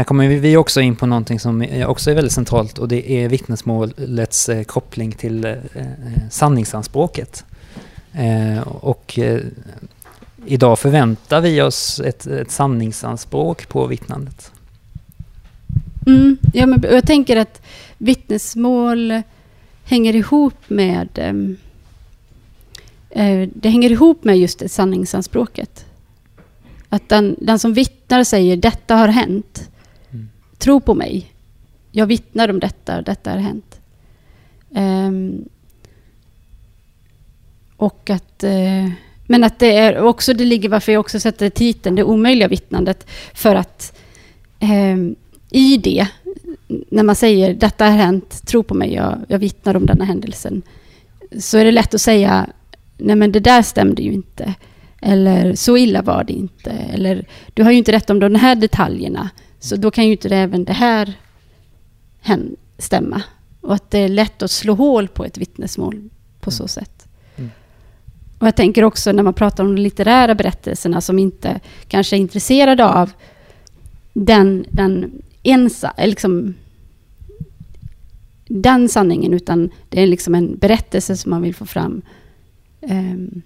Här 0.01 0.05
kommer 0.05 0.27
vi 0.27 0.57
också 0.57 0.81
in 0.81 0.95
på 0.95 1.05
någonting 1.05 1.39
som 1.39 1.65
också 1.87 2.11
är 2.11 2.15
väldigt 2.15 2.33
centralt 2.33 2.77
och 2.77 2.87
det 2.87 3.11
är 3.11 3.29
vittnesmålets 3.29 4.49
eh, 4.49 4.63
koppling 4.63 5.11
till 5.11 5.45
eh, 5.45 5.51
eh, 5.51 5.87
sanningsanspråket. 6.29 7.45
Och 8.65 9.19
idag 10.45 10.79
förväntar 10.79 11.41
vi 11.41 11.61
oss 11.61 11.99
ett, 11.99 12.27
ett 12.27 12.51
sanningsanspråk 12.51 13.67
på 13.67 13.87
vittnandet. 13.87 14.51
Mm, 16.07 16.37
ja, 16.53 16.65
men 16.65 16.83
jag 16.83 17.07
tänker 17.07 17.37
att 17.37 17.61
vittnesmål 17.97 19.21
hänger 19.83 20.15
ihop 20.15 20.69
med 20.69 21.09
det 23.53 23.69
hänger 23.69 23.91
ihop 23.91 24.23
med 24.23 24.37
just 24.37 24.71
sanningsanspråket. 24.71 25.85
Att 26.89 27.09
den, 27.09 27.35
den 27.41 27.59
som 27.59 27.73
vittnar 27.73 28.23
säger 28.23 28.57
detta 28.57 28.95
har 28.95 29.07
hänt 29.07 29.70
tro 30.61 30.79
på 30.79 30.93
mig. 30.93 31.31
Jag 31.91 32.05
vittnar 32.05 32.49
om 32.49 32.59
detta 32.59 32.97
och 32.97 33.03
detta 33.03 33.31
har 33.31 33.37
hänt. 33.37 33.79
Um, 34.69 35.49
och 37.77 38.09
att... 38.09 38.43
Uh, 38.43 38.91
men 39.25 39.43
att 39.43 39.59
det 39.59 39.77
är 39.77 40.01
också, 40.01 40.33
det 40.33 40.45
ligger 40.45 40.69
varför 40.69 40.91
jag 40.91 40.99
också 40.99 41.19
sätter 41.19 41.49
titeln 41.49 41.95
Det 41.95 42.03
omöjliga 42.03 42.47
vittnandet. 42.47 43.07
För 43.33 43.55
att 43.55 43.99
um, 44.61 45.15
i 45.49 45.77
det, 45.77 46.07
när 46.89 47.03
man 47.03 47.15
säger 47.15 47.53
detta 47.53 47.85
har 47.85 47.91
hänt, 47.91 48.47
tro 48.47 48.63
på 48.63 48.73
mig, 48.73 48.93
jag, 48.93 49.17
jag 49.27 49.39
vittnar 49.39 49.75
om 49.75 49.85
denna 49.85 50.05
händelsen. 50.05 50.61
Så 51.39 51.57
är 51.57 51.65
det 51.65 51.71
lätt 51.71 51.93
att 51.93 52.01
säga, 52.01 52.47
nej 52.97 53.15
men 53.15 53.31
det 53.31 53.39
där 53.39 53.61
stämde 53.61 54.01
ju 54.01 54.11
inte. 54.11 54.53
Eller 55.01 55.55
så 55.55 55.77
illa 55.77 56.01
var 56.01 56.23
det 56.23 56.33
inte. 56.33 56.71
Eller 56.71 57.25
du 57.53 57.63
har 57.63 57.71
ju 57.71 57.77
inte 57.77 57.91
rätt 57.91 58.09
om 58.09 58.19
de 58.19 58.35
här 58.35 58.55
detaljerna. 58.55 59.29
Så 59.63 59.75
då 59.75 59.91
kan 59.91 60.05
ju 60.05 60.11
inte 60.11 60.35
även 60.35 60.65
det 60.65 60.73
här 60.73 61.13
stämma. 62.77 63.23
Och 63.61 63.73
att 63.73 63.91
det 63.91 63.99
är 63.99 64.09
lätt 64.09 64.41
att 64.41 64.51
slå 64.51 64.73
hål 64.73 65.07
på 65.07 65.25
ett 65.25 65.37
vittnesmål 65.37 66.09
på 66.39 66.51
så 66.51 66.63
mm. 66.63 66.67
sätt. 66.67 67.07
Mm. 67.35 67.51
Och 68.39 68.47
jag 68.47 68.55
tänker 68.55 68.83
också 68.83 69.11
när 69.11 69.23
man 69.23 69.33
pratar 69.33 69.63
om 69.63 69.75
de 69.75 69.81
litterära 69.81 70.35
berättelserna 70.35 71.01
som 71.01 71.19
inte 71.19 71.59
kanske 71.87 72.15
är 72.15 72.19
intresserade 72.19 72.85
av 72.85 73.11
den, 74.13 74.65
den 74.69 75.21
ensa, 75.43 75.93
liksom, 75.97 76.53
den 78.47 78.89
sanningen, 78.89 79.33
utan 79.33 79.69
det 79.89 80.01
är 80.01 80.07
liksom 80.07 80.35
en 80.35 80.57
berättelse 80.57 81.17
som 81.17 81.29
man 81.29 81.41
vill 81.41 81.55
få 81.55 81.65
fram. 81.65 82.01
Um, 82.81 83.41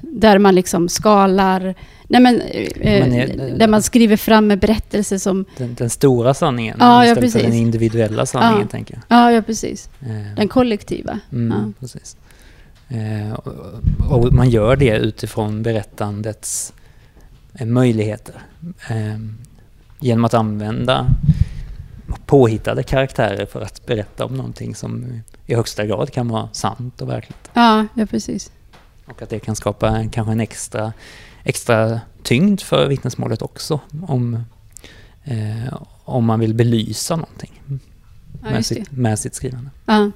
där 0.00 0.38
man 0.38 0.54
liksom 0.54 0.88
skalar, 0.88 1.74
nej 2.08 2.20
men, 2.20 2.40
eh, 2.40 2.68
Men 2.80 3.12
är- 3.12 3.58
där 3.58 3.68
man 3.68 3.82
skriver 3.82 4.16
fram 4.16 4.50
en 4.50 4.58
berättelse 4.58 5.18
som, 5.18 5.44
Den, 5.56 5.74
den 5.74 5.90
stora 5.90 6.34
sanningen 6.34 6.76
Ja, 6.80 6.86
ja, 6.86 7.04
istället 7.04 7.32
för 7.32 7.38
precis. 7.38 7.42
den 7.50 7.60
individuella 7.60 8.26
sanningen, 8.26 8.60
Ja. 8.60 8.68
tänker 8.68 8.94
jag. 8.94 9.18
ja, 9.18 9.32
ja 9.32 9.42
precis, 9.42 9.90
Eh, 10.00 10.34
den 10.36 10.48
kollektiva. 10.48 11.18
Mm, 11.32 11.58
Ja. 11.58 11.72
precis. 11.80 12.16
Eh, 12.88 13.32
och, 14.10 14.32
man 14.32 14.50
gör 14.50 14.76
det 14.76 14.96
utifrån 14.96 15.62
berättandets 15.62 16.72
möjligheter. 17.64 18.34
Genom 20.00 20.24
att 20.24 20.34
använda 20.34 21.06
påhittade 22.26 22.82
karaktärer 22.82 23.46
för 23.46 23.60
att 23.60 23.86
berätta 23.86 24.24
om 24.24 24.34
någonting 24.36 24.74
som 24.74 25.04
i 25.46 25.54
högsta 25.54 25.86
grad 25.86 26.10
kan 26.12 26.28
vara 26.28 26.48
sant 26.52 27.02
och 27.02 27.08
verkligt. 27.08 27.50
Ja, 27.54 27.86
ja 27.94 28.06
precis. 28.06 28.50
Och 29.06 29.22
att 29.22 29.30
det 29.30 29.40
kan 29.40 29.56
skapa 29.56 30.08
kanske 30.08 30.32
en 30.32 30.40
extra, 30.40 30.92
extra 31.44 32.00
tyngd 32.22 32.60
för 32.60 32.86
vittnesmålet 32.86 33.42
också. 33.42 33.80
Om, 34.06 34.44
eh, 35.24 35.74
om 36.04 36.24
man 36.24 36.40
vill 36.40 36.54
belysa 36.54 37.16
någonting 37.16 37.60
Ja, 38.42 38.50
med, 38.50 38.66
sitt, 38.66 38.90
med 38.92 39.18
sitt 39.18 39.34
skrivande. 39.34 39.70
Ja. 39.86 40.10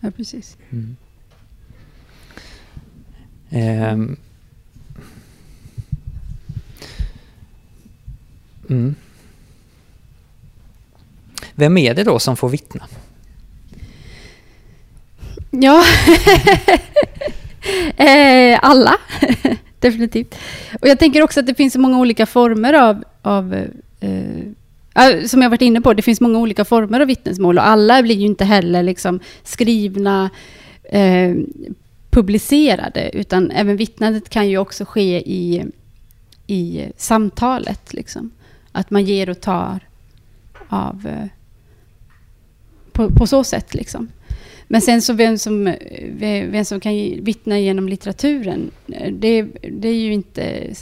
ja, 0.00 0.10
precis. 0.10 0.56
Mm. 0.70 0.96
Ehm. 3.50 4.16
Mm. 8.70 8.94
Vem 11.54 11.78
är 11.78 11.94
det 11.94 12.04
då 12.04 12.18
som 12.18 12.36
får 12.36 12.48
vittna? 12.48 12.88
Ja, 15.50 15.84
Eh, 17.96 18.58
alla. 18.62 18.94
Definitivt. 19.78 20.34
Och 20.80 20.88
jag 20.88 20.98
tänker 20.98 21.22
också 21.22 21.40
att 21.40 21.46
det 21.46 21.54
finns 21.54 21.72
så 21.72 21.80
många 21.80 21.98
olika 21.98 22.26
former 22.26 22.74
av, 22.74 23.04
av 23.22 23.54
eh, 23.54 24.10
eh 24.94 25.24
som 25.26 25.42
jag 25.42 25.50
varit 25.50 25.62
inne 25.62 25.80
på, 25.80 25.94
det 25.94 26.02
finns 26.02 26.20
många 26.20 26.38
olika 26.38 26.64
former 26.64 27.00
av 27.00 27.06
vittnesmål 27.06 27.58
och 27.58 27.66
alla 27.66 28.02
blir 28.02 28.16
ju 28.16 28.26
inte 28.26 28.44
heller 28.44 28.82
liksom 28.82 29.20
skrivna, 29.42 30.30
eh, 30.84 31.34
publicerade, 32.10 33.10
utan 33.12 33.50
även 33.50 33.76
vittnandet 33.76 34.28
kan 34.28 34.48
ju 34.48 34.58
också 34.58 34.84
ske 34.84 35.18
i, 35.20 35.64
i 36.46 36.86
samtalet. 36.96 37.92
Liksom. 37.92 38.30
Att 38.72 38.90
man 38.90 39.04
ger 39.04 39.30
och 39.30 39.40
tar 39.40 39.80
av, 40.68 41.06
eh, 41.06 41.28
på, 42.92 43.10
på 43.10 43.26
så 43.26 43.44
sätt. 43.44 43.74
Liksom. 43.74 44.08
Men 44.68 44.80
sen 44.80 45.02
så 45.02 45.12
vem 45.12 45.38
som, 45.38 45.74
vem 46.18 46.64
som 46.64 46.80
kan 46.80 46.92
vittna 47.24 47.58
genom 47.58 47.88
litteraturen, 47.88 48.70
det, 49.10 49.42
det 49.70 49.88
är 49.88 49.94
ju 49.94 50.12
inte... 50.12 50.74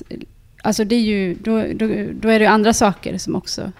Alltså 0.62 0.84
det 0.84 0.94
är 0.94 1.00
ju, 1.00 1.34
då, 1.34 1.64
då, 1.75 1.87
då 2.20 2.28
är 2.28 2.38
det 2.38 2.46
andra 2.46 2.72
saker 2.72 3.18
som 3.18 3.37
också 3.37 3.72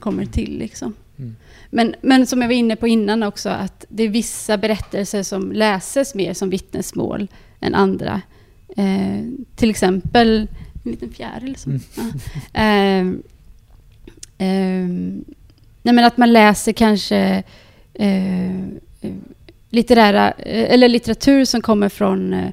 kommer 0.00 0.26
till. 0.26 0.58
Liksom. 0.58 0.94
Mm. 1.18 1.36
Men, 1.70 1.94
men 2.02 2.26
som 2.26 2.40
jag 2.42 2.48
var 2.48 2.54
inne 2.54 2.76
på 2.76 2.88
innan 2.88 3.22
också, 3.22 3.48
att 3.48 3.84
det 3.88 4.02
är 4.02 4.08
vissa 4.08 4.58
berättelser 4.58 5.22
som 5.22 5.52
läses 5.52 6.14
mer 6.14 6.34
som 6.34 6.50
vittnesmål 6.50 7.28
än 7.60 7.74
andra. 7.74 8.22
Eh, 8.76 9.22
till 9.56 9.70
exempel 9.70 10.48
en 10.84 10.90
liten 10.90 11.10
fjäril. 11.12 11.56
Som, 11.56 11.72
Mm. 11.72 11.82
ja. 12.52 12.60
eh, 12.60 13.06
eh, 14.48 14.86
nej 15.82 15.94
men 15.94 16.04
att 16.04 16.16
man 16.16 16.32
läser 16.32 16.72
kanske 16.72 17.42
eh, 17.94 18.66
eh, 19.00 19.12
litterära, 19.70 20.30
eh, 20.30 20.74
eller 20.74 20.88
litteratur 20.88 21.44
som 21.44 21.60
kommer 21.60 21.88
från 21.88 22.32
eh, 22.32 22.50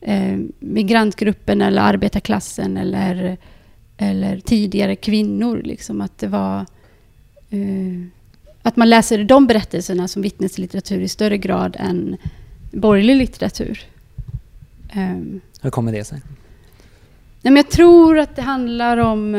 eh, 0.00 0.38
migrantgruppen 0.58 1.62
eller 1.62 1.82
arbetarklassen 1.82 2.76
eller, 2.76 3.36
eller 3.96 4.40
tidigare 4.40 4.96
kvinnor. 4.96 5.62
Liksom, 5.64 6.00
att 6.00 6.18
det 6.18 6.26
var... 6.26 6.66
Eh, 7.50 8.06
att 8.62 8.76
man 8.76 8.90
läser 8.90 9.24
de 9.24 9.46
berättelserna 9.46 10.08
som 10.08 10.22
vittneslitteratur 10.22 11.00
i 11.00 11.08
större 11.08 11.38
grad 11.38 11.76
än 11.80 12.16
borgerlig 12.70 13.16
litteratur. 13.16 13.80
Um, 14.96 15.40
Hur 15.62 15.70
kommer 15.70 15.92
det 15.92 16.04
sig? 16.04 16.20
Nej, 17.42 17.52
men 17.52 17.56
jag 17.56 17.70
tror 17.70 18.18
att 18.18 18.36
det 18.36 18.42
handlar 18.42 18.96
om... 18.96 19.34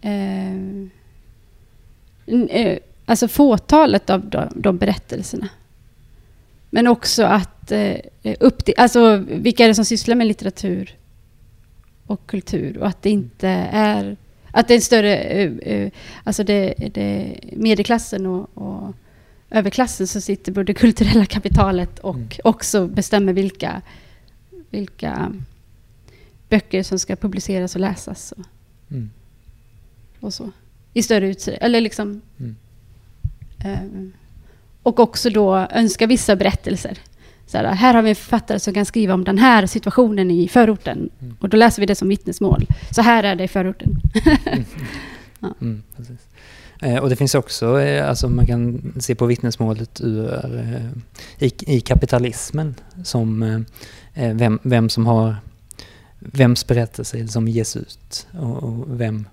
Eh, 0.00 0.58
alltså 3.08 3.28
fåtalet 3.28 4.10
av 4.10 4.30
de, 4.30 4.48
de 4.56 4.78
berättelserna. 4.78 5.48
Men 6.70 6.86
också 6.86 7.22
att... 7.22 7.72
Eh, 7.72 7.96
upp 8.40 8.64
till, 8.64 8.74
alltså 8.76 9.16
vilka 9.16 9.64
är 9.64 9.68
det 9.68 9.74
som 9.74 9.84
sysslar 9.84 10.14
med 10.14 10.26
litteratur 10.26 10.96
och 12.06 12.26
kultur? 12.26 12.78
Och 12.78 12.86
att 12.86 13.02
det 13.02 13.10
inte 13.10 13.48
är... 13.72 14.16
Att 14.52 14.68
det 14.68 14.74
är 14.74 14.80
större... 14.80 15.16
Eh, 15.16 15.52
eh, 15.52 15.90
alltså 16.24 16.44
det, 16.44 16.74
det 16.94 17.40
medelklassen 17.52 18.26
och, 18.26 18.50
och 18.54 18.94
överklassen 19.50 20.06
som 20.06 20.20
sitter 20.20 20.52
på 20.52 20.62
det 20.62 20.74
kulturella 20.74 21.26
kapitalet 21.26 21.98
och 21.98 22.14
Mm. 22.16 22.28
också 22.44 22.86
bestämmer 22.86 23.32
vilka, 23.32 23.82
vilka 24.70 25.32
böcker 26.48 26.82
som 26.82 26.98
ska 26.98 27.16
publiceras 27.16 27.74
och 27.74 27.80
läsas 27.80 28.32
och, 28.32 28.44
Mm. 28.90 29.10
och 30.20 30.34
så. 30.34 30.50
I 30.92 31.02
större 31.02 31.28
utsträckning. 31.28 31.66
Eller 31.66 31.80
liksom... 31.80 32.20
Mm. 32.38 32.56
Eh, 33.64 33.78
och 34.82 35.00
också 35.00 35.30
då 35.30 35.56
önska 35.56 36.06
vissa 36.06 36.36
berättelser. 36.36 36.98
Så 37.46 37.58
här, 37.58 37.64
här 37.64 37.94
har 37.94 38.02
vi 38.02 38.10
en 38.10 38.16
författare 38.16 38.60
som 38.60 38.74
kan 38.74 38.84
skriva 38.84 39.14
om 39.14 39.24
den 39.24 39.38
här 39.38 39.66
situationen 39.66 40.30
i 40.30 40.48
förorten. 40.48 41.10
Mm. 41.20 41.36
Och 41.40 41.48
då 41.48 41.56
läser 41.56 41.82
vi 41.82 41.86
det 41.86 41.94
som 41.94 42.08
vittnesmål. 42.08 42.66
Så 42.90 43.02
här 43.02 43.22
är 43.22 43.34
det 43.34 43.44
i 43.44 43.48
förorten. 43.48 44.00
Mm, 45.60 45.82
precis. 45.96 46.18
Eh, 46.80 46.96
och 46.96 47.08
det 47.08 47.16
finns 47.16 47.34
också, 47.34 47.80
eh, 47.80 48.08
alltså 48.08 48.28
man 48.28 48.46
kan 48.46 48.92
se 49.00 49.14
på 49.14 49.26
vittnesmålet 49.26 50.00
ur, 50.00 50.34
eh, 50.34 51.46
i, 51.46 51.76
i 51.76 51.80
kapitalismen 51.80 52.74
som 53.04 53.64
vem, 54.14 54.58
vem 54.62 54.88
som 54.88 55.06
har, 55.06 55.36
vems 56.18 56.66
berättelse 56.66 57.28
som 57.28 57.48
ges 57.48 57.76
ut 57.76 58.26
och, 58.40 58.62
och 58.62 59.00
vem, 59.00 59.28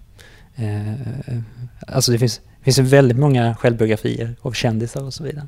eh, 0.56 0.94
alltså 1.88 2.12
det 2.12 2.20
finns, 2.20 2.42
finns 2.66 2.80
väldigt 2.80 3.18
många 3.18 3.56
självbiografier 3.56 4.36
av 4.42 4.52
kändisar 4.52 5.04
och 5.04 5.14
så 5.14 5.24
vidare. 5.24 5.48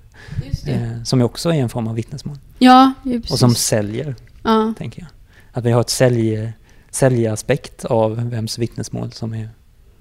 Eh, 0.67 1.03
som 1.03 1.21
också 1.21 1.49
är 1.49 1.53
en 1.53 1.69
form 1.69 1.87
av 1.87 1.95
vittnesmål. 1.95 2.37
Ja. 2.59 2.93
Och 3.29 3.39
som 3.39 3.55
säljer, 3.55 4.15
ja. 4.43 4.73
tänker 4.77 5.01
jag. 5.01 5.09
Att 5.51 5.65
vi 5.65 5.71
har 5.71 5.81
ett 5.81 5.89
sälj, 5.89 6.51
säljaspekt 6.91 7.85
av 7.85 8.29
vems 8.29 8.57
vittnesmål 8.57 9.11
som 9.11 9.33
är, 9.33 9.49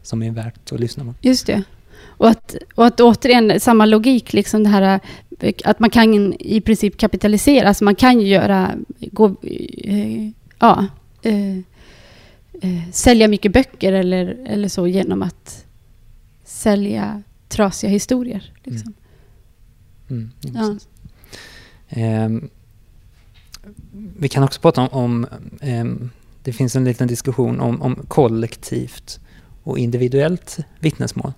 som 0.02 0.22
är 0.22 0.30
värt 0.30 0.72
att 0.72 0.80
lyssna 0.80 1.04
på. 1.04 1.14
Just 1.20 1.46
det. 1.46 1.62
Och 2.06 2.28
att, 2.28 2.56
och 2.74 2.86
att 2.86 3.00
återigen, 3.00 3.60
samma 3.60 3.86
logik, 3.86 4.32
liksom 4.32 4.62
det 4.62 4.68
här 4.68 5.00
eh, 5.40 5.54
att 5.64 5.80
man 5.80 5.90
kan 5.90 6.34
i 6.34 6.60
princip 6.60 6.98
kapitalisera, 6.98 7.68
alltså 7.68 7.84
man 7.84 7.94
kan 7.94 8.20
ju 8.20 8.28
göra, 8.28 8.70
gå, 8.98 9.36
eh, 9.84 10.30
ja, 10.58 10.86
eh, 11.22 11.56
eh, 12.62 12.90
sälja 12.92 13.28
mycket 13.28 13.52
böcker 13.52 13.92
eller, 13.92 14.36
eller 14.46 14.68
så 14.68 14.86
genom 14.86 15.22
att 15.22 15.65
sälja 16.46 17.22
trasiga 17.48 17.90
historier. 17.90 18.52
Liksom. 18.62 18.94
Mm, 20.10 20.30
ja, 20.40 20.50
Ja. 20.54 20.76
Ehm, 21.88 22.48
vi 24.18 24.28
kan 24.28 24.42
också 24.42 24.60
prata 24.60 24.80
om, 24.80 24.88
om 24.92 25.26
ehm, 25.60 26.10
det 26.42 26.52
finns 26.52 26.76
en 26.76 26.84
liten 26.84 27.08
diskussion 27.08 27.60
om, 27.60 27.82
om 27.82 27.96
kollektivt 28.08 29.20
och 29.62 29.78
individuellt 29.78 30.58
vittnesmål. 30.80 31.32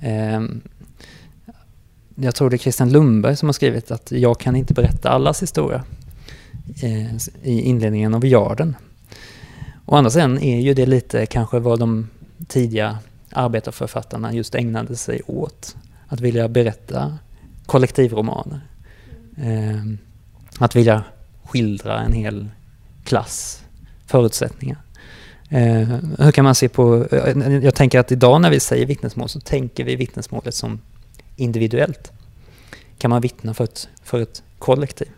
Ehm, 0.00 0.60
jag 2.14 2.34
tror 2.34 2.50
det 2.50 2.56
är 2.56 2.58
Christian 2.58 2.92
Lundberg 2.92 3.36
som 3.36 3.48
har 3.48 3.52
skrivit 3.52 3.90
att 3.90 4.12
jag 4.12 4.40
kan 4.40 4.56
inte 4.56 4.74
berätta 4.74 5.10
allas 5.10 5.42
historia 5.42 5.84
eh, 6.82 7.14
i 7.42 7.60
inledningen 7.60 8.14
av 8.14 8.26
Jarden. 8.26 8.76
Å 9.86 9.96
andra 9.96 10.10
sidan 10.10 10.38
är 10.38 10.60
ju 10.60 10.74
det 10.74 10.86
lite 10.86 11.26
kanske 11.26 11.58
vad 11.58 11.78
de 11.78 12.08
tidiga 12.48 12.98
arbetarförfattarna 13.32 14.32
just 14.34 14.54
ägnade 14.54 14.96
sig 14.96 15.20
åt. 15.26 15.76
Att 16.08 16.20
vilja 16.20 16.48
berätta 16.48 17.18
kollektivromaner. 17.66 18.60
Eh, 19.36 19.82
att 20.58 20.76
vilja 20.76 21.04
skildra 21.44 22.00
en 22.00 22.12
hel 22.12 22.48
klass 23.04 23.64
förutsättningar. 24.06 24.78
Eh, 25.48 25.88
hur 26.18 26.32
kan 26.32 26.44
man 26.44 26.54
se 26.54 26.68
på... 26.68 27.06
Eh, 27.10 27.58
jag 27.64 27.74
tänker 27.74 27.98
att 27.98 28.12
idag 28.12 28.40
när 28.40 28.50
vi 28.50 28.60
säger 28.60 28.86
vittnesmål 28.86 29.28
så 29.28 29.40
tänker 29.40 29.84
vi 29.84 29.96
vittnesmålet 29.96 30.54
som 30.54 30.80
individuellt. 31.36 32.12
Kan 32.98 33.10
man 33.10 33.20
vittna 33.20 33.54
för 33.54 33.64
ett, 33.64 33.88
för 34.04 34.20
ett 34.20 34.42
kollektiv? 34.58 35.08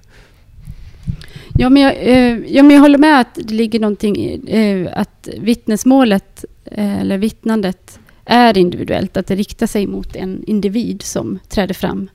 Ja, 1.58 1.70
men 1.70 1.82
jag, 1.82 1.96
eh, 1.96 2.38
ja, 2.46 2.62
men 2.62 2.70
jag 2.70 2.80
håller 2.80 2.98
med 2.98 3.20
att 3.20 3.34
det 3.34 3.54
ligger 3.54 3.80
någonting 3.80 4.16
i 4.16 4.40
eh, 4.46 5.00
att 5.00 5.28
vittnesmålet 5.38 6.44
eh, 6.64 7.00
eller 7.00 7.18
vittnandet 7.18 7.98
är 8.32 8.58
individuellt, 8.58 9.16
att 9.16 9.26
det 9.26 9.34
riktar 9.34 9.66
sig 9.66 9.86
mot 9.86 10.16
en 10.16 10.44
individ 10.46 11.02
som 11.02 11.38
träder 11.48 11.74
fram. 11.74 12.10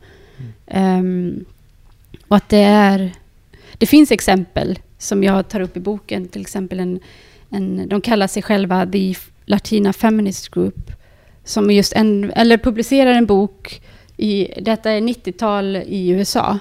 Ehm, 0.68 1.46
och 2.28 2.38
att 2.38 2.50
det 2.50 2.64
är... 2.64 3.12
Det 3.78 3.86
finns 3.86 4.12
exempel 4.12 4.80
som 4.98 5.24
jag 5.24 5.50
tar 5.50 5.60
upp 5.60 5.78
i 5.78 5.80
boken, 5.80 6.28
till 6.28 6.42
exempel 6.42 6.80
en, 6.80 7.00
en 7.50 7.90
de 7.90 8.02
kallar 8.02 8.28
sig 8.28 8.44
själva 8.44 8.86
The 8.86 9.16
Latina 9.46 9.94
Feminist 9.94 10.50
Group, 10.50 10.92
som 11.44 11.72
just 11.72 11.94
en, 11.94 12.32
eller 12.32 12.58
publicerar 12.58 13.14
en 13.14 13.26
bok, 13.26 13.82
i, 14.18 14.62
detta 14.62 14.92
är 14.92 15.02
90-tal 15.02 15.76
i 15.76 16.10
USA, 16.10 16.60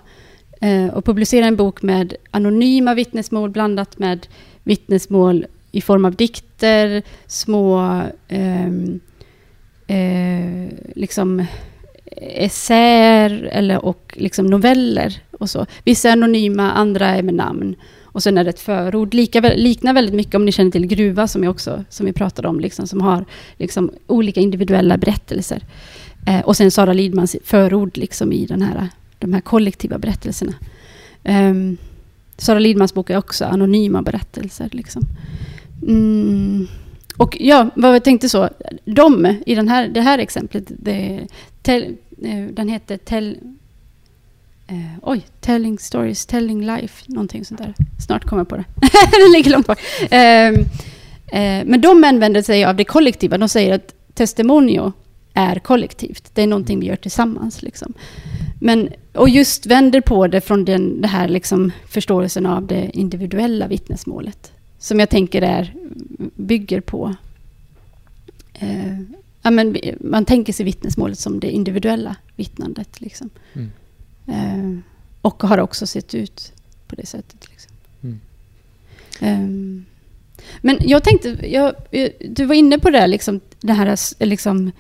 eh, 0.61 0.87
och 0.87 1.05
publicerar 1.05 1.47
en 1.47 1.57
bok 1.57 1.83
med 1.83 2.15
anonyma 2.31 2.95
vittnesmål 2.95 3.51
blandat 3.51 3.99
med 3.99 4.27
vittnesmål 4.63 5.47
i 5.73 5.81
form 5.81 6.05
av 6.05 6.15
dikter, 6.15 7.03
små 7.27 7.81
eh, 8.29 8.73
eh, 9.87 10.69
liksom 10.95 11.47
essäer 12.17 13.49
eller 13.53 13.85
och 13.85 14.15
liksom 14.17 14.47
noveller 14.47 15.23
och 15.39 15.51
så. 15.51 15.67
Vissa 15.85 16.09
är 16.09 16.13
anonyma, 16.13 16.73
andra 16.73 17.07
är 17.07 17.23
med 17.23 17.35
namn. 17.35 17.77
Och 18.03 18.23
sen 18.23 18.39
är 18.39 18.45
det 18.45 18.51
ett 18.51 18.61
förord. 18.61 19.15
Lika, 19.15 19.41
liknar 19.41 19.93
väldigt 19.93 20.15
mycket 20.15 20.35
om 20.35 20.45
ni 20.45 20.53
känner 20.53 20.71
till 20.71 20.87
Gruva 20.87 21.29
som, 21.29 21.45
jag 21.45 21.51
också, 21.51 21.85
som 21.89 22.07
vi 22.07 22.13
pratade 22.13 22.49
om, 22.49 22.61
liksom, 22.61 22.87
som 22.87 23.01
har 23.01 23.25
liksom, 23.57 23.91
olika 24.07 24.41
individuella 24.41 24.97
berättelser. 24.99 25.63
Eh, 26.27 26.41
och 26.41 26.57
sen 26.57 26.71
Sara 26.71 26.93
Lidmans 26.93 27.37
förord 27.45 27.97
liksom, 27.97 28.33
i 28.33 28.47
den 28.47 28.63
här, 28.63 28.89
de 29.19 29.33
här 29.33 29.41
kollektiva 29.41 29.99
berättelserna. 29.99 30.55
Um, 31.25 31.77
Sara 32.37 32.59
Lidmans 32.59 32.95
bok 32.95 33.11
är 33.11 33.19
också 33.19 33.45
anonyma 33.45 34.03
berättelser. 34.03 34.69
Liksom. 34.73 35.03
Mm. 35.83 36.69
Och 37.17 37.37
ja, 37.41 37.71
vad 37.75 37.95
jag 37.95 38.05
tänkte 38.05 38.29
så, 38.29 38.49
de 38.85 39.37
i 39.47 39.55
den 39.55 39.69
här, 39.69 39.89
det 39.89 40.01
här 40.01 40.19
exemplet, 40.19 40.65
det, 40.69 41.27
tell, 41.63 41.97
eh, 42.23 42.45
den 42.53 42.69
heter 42.69 42.97
tell, 42.97 43.39
eh, 44.67 44.99
oj, 45.03 45.27
Telling 45.41 45.79
Stories, 45.79 46.27
Telling 46.27 46.67
Life, 46.67 47.05
någonting 47.07 47.45
sånt 47.45 47.61
där. 47.61 47.75
Snart 48.07 48.25
kommer 48.25 48.41
jag 48.41 48.49
på 48.49 48.57
det. 48.57 48.65
den 49.23 49.33
ligger 49.33 49.51
långt 49.51 49.67
bak. 49.67 49.79
Eh, 50.11 50.49
eh, 51.27 51.65
men 51.67 51.81
de 51.81 52.05
använder 52.05 52.43
sig 52.43 52.65
av 52.65 52.77
det 52.77 52.85
kollektiva. 52.85 53.39
De 53.39 53.49
säger 53.49 53.75
att 53.75 53.95
testimonio 54.15 54.93
är 55.35 55.59
kollektivt. 55.59 56.31
Det 56.35 56.43
är 56.43 56.47
någonting 56.47 56.81
vi 56.81 56.87
gör 56.87 56.97
tillsammans. 56.97 57.63
Liksom. 57.63 57.93
Men, 58.61 58.89
och 59.15 59.29
just 59.29 59.67
vänder 59.67 60.01
på 60.01 60.27
det 60.27 60.41
från 60.41 60.65
den 60.65 61.01
det 61.01 61.09
här 61.09 61.29
liksom 61.29 61.73
förståelsen 61.89 62.47
av 62.47 62.67
det 62.67 62.91
individuella 62.93 63.67
vittnesmålet. 63.67 64.53
Som 64.87 65.01
jag 65.01 65.11
tänker 65.11 65.43
är, 65.43 65.75
bygger 66.35 66.81
på... 66.81 67.15
Eh, 68.55 69.01
ja, 69.43 69.51
men 69.51 69.77
man 70.01 70.25
tänker 70.25 70.53
sig 70.53 70.65
vittnesmålet 70.65 71.19
som 71.19 71.41
det 71.41 71.51
individuella 71.51 72.17
vittnandet. 72.37 73.01
Liksom. 73.01 73.31
Mm. 73.53 73.71
Eh, 74.27 74.79
och 75.21 75.43
har 75.43 75.59
också 75.59 75.87
sett 75.87 76.15
ut 76.15 76.53
på 76.87 76.97
det 76.97 77.07
sättet. 77.07 77.49
Liksom. 77.51 77.73
Mm. 78.03 78.21
Eh, 79.21 79.85
men 80.61 80.79
jag 80.81 81.05
tänkte, 81.05 81.29
jag, 81.43 81.75
du 82.31 82.45
var 82.45 82.55
inne 82.55 82.79
på 82.79 82.91
det, 82.91 83.07
liksom, 83.07 83.41
det 83.61 83.73
här, 83.73 84.25
liksom, 84.25 84.73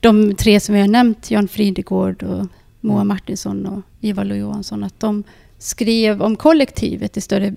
de 0.00 0.34
tre 0.34 0.60
som 0.60 0.74
vi 0.74 0.80
har 0.80 0.88
nämnt, 0.88 1.30
Jan 1.30 1.48
Fridegård 1.48 2.22
och 2.22 2.46
Moa 2.80 2.96
mm. 2.96 3.08
Martinsson 3.08 3.66
och 3.66 3.82
Ivar 4.00 4.24
Lo 4.24 4.34
Johansson, 4.34 4.84
att 4.84 5.00
de 5.00 5.24
skrev 5.58 6.22
om 6.22 6.36
kollektivet 6.36 7.16
i 7.16 7.20
större 7.20 7.54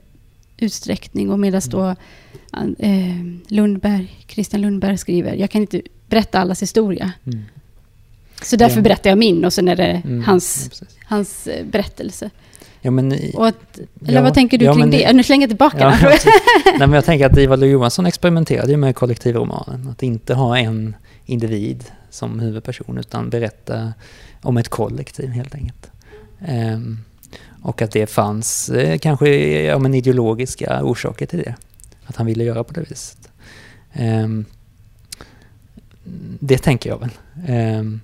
utsträckning 0.62 1.32
och 1.32 1.40
medan 1.40 1.62
då 1.70 1.96
eh, 2.80 3.16
Lundberg, 3.48 4.26
Christian 4.28 4.62
Lundberg 4.62 4.98
skriver, 4.98 5.36
jag 5.36 5.50
kan 5.50 5.62
inte 5.62 5.82
berätta 6.10 6.40
allas 6.40 6.62
historia. 6.62 7.12
Mm. 7.26 7.42
Så 8.42 8.56
därför 8.56 8.78
ja. 8.78 8.82
berättar 8.82 9.10
jag 9.10 9.18
min 9.18 9.46
och 9.46 9.54
sen 9.54 9.68
är 9.68 9.76
det 9.76 10.02
mm, 10.06 10.24
hans, 10.24 10.70
ja, 10.82 10.88
hans 11.06 11.48
eh, 11.48 11.66
berättelse. 11.66 12.30
Ja, 12.82 12.92
men, 12.92 13.12
att, 13.38 13.80
eller 14.02 14.14
ja, 14.14 14.22
vad 14.22 14.34
tänker 14.34 14.58
du 14.58 14.66
kring 14.66 14.80
men, 14.80 14.92
det? 14.92 15.14
Nu 15.14 15.24
slänger 15.24 15.44
jag 15.44 15.50
tillbaka 15.50 15.78
ja, 15.80 15.96
Nej, 16.66 16.80
men 16.80 16.92
Jag 16.92 17.06
tänker 17.06 17.26
att 17.26 17.38
Ivar 17.38 17.58
Lo-Johansson 17.58 18.06
experimenterade 18.06 18.78
med 18.78 18.96
kollektivromanen. 18.96 19.88
Att 19.88 20.04
inte 20.04 20.34
ha 20.34 20.58
en 20.58 20.96
individ 21.26 21.84
som 22.10 22.40
huvudperson 22.40 22.98
utan 22.98 23.30
berätta 23.30 23.94
om 24.42 24.58
ett 24.58 24.70
kollektiv 24.70 25.30
helt 25.30 25.56
enkelt. 25.56 25.92
Um, 26.48 27.00
och 27.62 27.82
att 27.82 27.92
det 27.92 28.08
fanns 28.08 28.70
eh, 28.70 28.98
kanske 28.98 29.30
ja, 29.62 29.80
men 29.80 29.94
ideologiska 29.94 30.84
orsaker 30.84 31.26
till 31.26 31.40
det. 31.40 31.56
Att 32.06 32.16
han 32.16 32.26
ville 32.26 32.44
göra 32.44 32.64
på 32.64 32.74
det 32.74 32.90
viset. 32.90 33.30
Um, 34.00 34.46
det 36.40 36.58
tänker 36.58 36.90
jag 36.90 37.00
väl. 37.00 37.10
Um, 37.80 38.02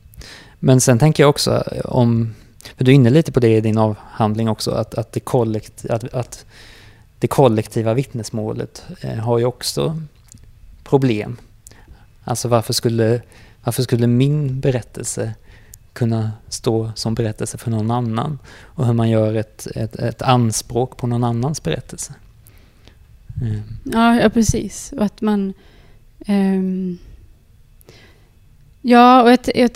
men 0.60 0.82
sen 0.82 1.00
tänker 1.00 1.24
jag 1.24 1.30
också 1.30 1.64
eh, 1.72 1.86
om, 1.86 2.36
för 2.78 2.86
du 2.86 2.92
är 2.92 2.96
inne 2.96 3.10
lite 3.10 3.32
på 3.32 3.40
det 3.40 3.58
i 3.58 3.62
din 3.62 3.78
avhandling 3.78 4.50
också, 4.50 4.72
att, 4.72 4.96
att, 4.96 5.12
det, 5.12 5.20
kollekt, 5.20 5.86
att, 5.90 6.14
att 6.14 6.46
det 7.20 7.28
kollektiva 7.28 7.94
vittnesmålet 7.94 8.84
eh, 9.02 9.16
har 9.16 9.40
ju 9.40 9.46
också 9.46 10.02
problem. 10.84 11.38
Alltså 12.24 12.48
varför 12.48 12.74
skulle, 12.74 13.22
varför 13.64 13.84
skulle 13.84 14.08
min 14.08 14.60
berättelse 14.60 15.34
kunna 15.98 16.32
stå 16.48 16.92
som 16.96 17.16
berättelse 17.16 17.58
för 17.58 17.72
någon 17.72 17.92
annan? 17.92 18.40
Och 18.64 18.86
hur 18.86 18.94
man 18.94 19.10
gör 19.10 19.36
ett, 19.36 19.68
ett, 19.76 19.96
ett 19.96 20.22
anspråk 20.22 20.98
på 20.98 21.08
någon 21.08 21.24
annans 21.24 21.64
berättelse. 21.64 22.14
Mm. 23.42 23.62
Ja, 23.84 24.22
ja, 24.22 24.30
precis. 24.30 24.94
Och 24.98 25.06
att 25.06 25.22
man... 25.22 25.54
Um 26.28 26.98
Ja, 28.82 29.24
och 29.24 29.32
jag, 29.32 29.40
jag, 29.56 29.72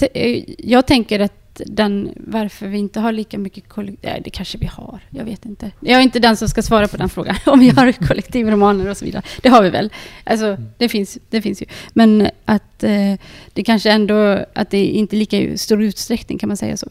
jag, 0.58 0.88
tänker 0.88 1.20
att 1.20 1.34
den, 1.54 2.14
varför 2.16 2.68
vi 2.68 2.78
inte 2.78 3.00
har 3.00 3.12
lika 3.12 3.38
mycket 3.38 3.70
kollektiv... 3.70 4.22
det 4.24 4.30
kanske 4.30 4.58
vi 4.58 4.66
har, 4.66 5.00
jag 5.10 5.26
vet 5.26 5.46
inte. 5.46 5.72
Jag 5.80 6.00
är 6.00 6.04
inte 6.04 6.20
den 6.20 6.38
som 6.38 6.50
ska 6.50 6.62
svara 6.62 6.88
på 6.88 6.98
den 6.98 7.10
frågan, 7.10 7.36
om 7.46 7.60
vi 7.60 7.70
har 7.70 7.92
kollektivromaner 7.92 8.90
och 8.90 8.98
så 8.98 9.06
vidare. 9.06 9.24
Det 9.42 9.50
har 9.50 9.64
vi 9.64 9.70
väl. 9.70 9.94
Alltså, 10.24 10.58
det 10.78 10.90
finns, 10.90 11.18
det 11.30 11.42
finns 11.42 11.62
ju. 11.62 11.66
Men 11.94 12.30
att 12.46 12.84
eh, 12.84 13.16
det 13.54 13.64
kanske 13.64 13.92
ändå, 13.92 14.46
att 14.54 14.70
det 14.70 14.86
inte 14.86 15.16
lika 15.16 15.58
stor 15.58 15.84
utsträckning, 15.84 16.38
kan 16.38 16.48
man 16.48 16.58
säga 16.58 16.78
så, 16.78 16.90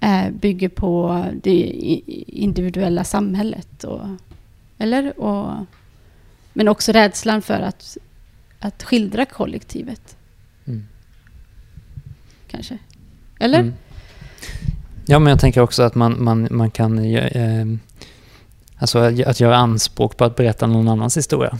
eh, 0.00 0.30
bygger 0.30 0.68
på 0.68 1.24
det 1.42 1.60
individuella 2.26 3.04
samhället. 3.04 3.84
Och, 3.84 4.06
eller? 4.78 5.20
Och, 5.20 5.66
men 6.52 6.68
också 6.68 6.92
rädslan 6.92 7.42
för 7.42 7.60
att, 7.60 7.96
att 8.58 8.82
skildra 8.82 9.24
kollektivet 9.24 10.16
kanske? 12.52 12.78
Eller? 13.38 13.60
Mm. 13.60 13.74
Ja, 15.12 15.18
men 15.18 15.30
jag 15.30 15.40
tänker 15.40 15.60
också 15.60 15.82
att 15.82 15.94
man, 15.94 16.24
man, 16.24 16.48
man 16.50 16.70
kan... 16.70 16.98
Eh, 16.98 17.66
alltså 18.76 18.98
att 18.98 19.40
göra 19.40 19.56
anspråk 19.56 20.16
på 20.16 20.24
att 20.24 20.36
berätta 20.36 20.66
någon 20.66 20.88
annans 20.88 21.16
historia. 21.16 21.58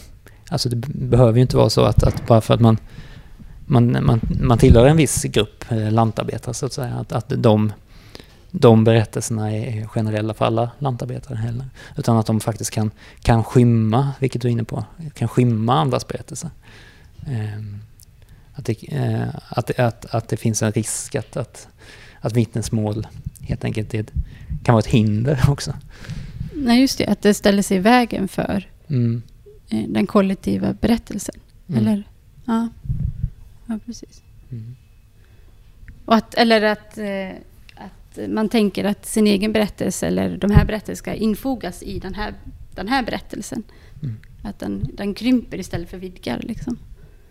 Alltså 0.48 0.68
det 0.68 0.76
behöver 0.88 1.34
ju 1.34 1.42
inte 1.42 1.56
vara 1.56 1.70
så 1.70 1.84
att, 1.84 2.02
att 2.02 2.26
bara 2.26 2.40
för 2.40 2.54
att 2.54 2.60
man, 2.60 2.78
man, 3.66 4.04
man, 4.04 4.20
man 4.40 4.58
tillhör 4.58 4.86
en 4.86 4.96
viss 4.96 5.22
grupp 5.22 5.64
eh, 5.72 5.90
lantarbetare 5.90 6.54
så 6.54 6.66
att 6.66 6.72
säga, 6.72 6.94
att, 6.94 7.12
att 7.12 7.28
de, 7.28 7.72
de 8.50 8.84
berättelserna 8.84 9.52
är 9.52 9.86
generella 9.86 10.34
för 10.34 10.44
alla 10.44 10.70
lantarbetare 10.78 11.36
heller. 11.36 11.66
Utan 11.96 12.16
att 12.16 12.26
de 12.26 12.40
faktiskt 12.40 12.70
kan, 12.70 12.90
kan 13.22 13.44
skymma, 13.44 14.12
vilket 14.18 14.42
du 14.42 14.48
är 14.48 14.52
inne 14.52 14.64
på, 14.64 14.84
kan 15.14 15.28
skymma 15.28 15.80
andras 15.80 16.08
berättelser. 16.08 16.50
Eh, 17.26 17.62
att 18.54 18.64
det, 18.64 18.92
eh, 18.92 19.28
att, 19.48 19.78
att, 19.78 20.14
att 20.14 20.28
det 20.28 20.36
finns 20.36 20.62
en 20.62 20.72
risk 20.72 21.14
att, 21.14 21.36
att, 21.36 21.68
att 22.20 22.32
vittnesmål 22.32 23.06
helt 23.42 23.64
enkelt 23.64 23.94
är, 23.94 24.04
kan 24.62 24.72
vara 24.72 24.78
ett 24.78 24.86
hinder 24.86 25.40
också. 25.48 25.74
Nej, 26.54 26.80
just 26.80 26.98
det. 26.98 27.06
Att 27.06 27.22
det 27.22 27.34
ställer 27.34 27.62
sig 27.62 27.76
i 27.76 27.80
vägen 27.80 28.28
för 28.28 28.68
mm. 28.88 29.22
Eh, 29.68 29.88
den 29.88 30.06
kollektiva 30.06 30.72
berättelsen. 30.72 31.34
Mm. 31.68 31.80
Eller? 31.80 32.04
Ja. 32.44 32.68
ja, 33.66 33.78
precis. 33.86 34.22
Mm. 34.50 34.76
Och 36.04 36.14
att, 36.14 36.34
eller 36.34 36.62
att, 36.62 36.98
eh, 36.98 37.30
att 37.74 38.30
man 38.30 38.48
tänker 38.48 38.84
att 38.84 39.06
sin 39.06 39.26
egen 39.26 39.52
berättelse 39.52 40.06
eller 40.06 40.36
de 40.36 40.50
här 40.50 40.64
berättelserna 40.64 40.96
ska 40.96 41.14
infogas 41.14 41.82
i 41.82 41.98
den 41.98 42.14
här, 42.14 42.34
den 42.74 42.88
här 42.88 43.02
berättelsen. 43.02 43.62
Mm. 44.02 44.16
Att 44.42 44.58
den, 44.58 44.90
den 44.94 45.14
krymper 45.14 45.58
istället 45.58 45.90
för 45.90 45.98
vidgar. 45.98 46.40
Liksom. 46.42 46.78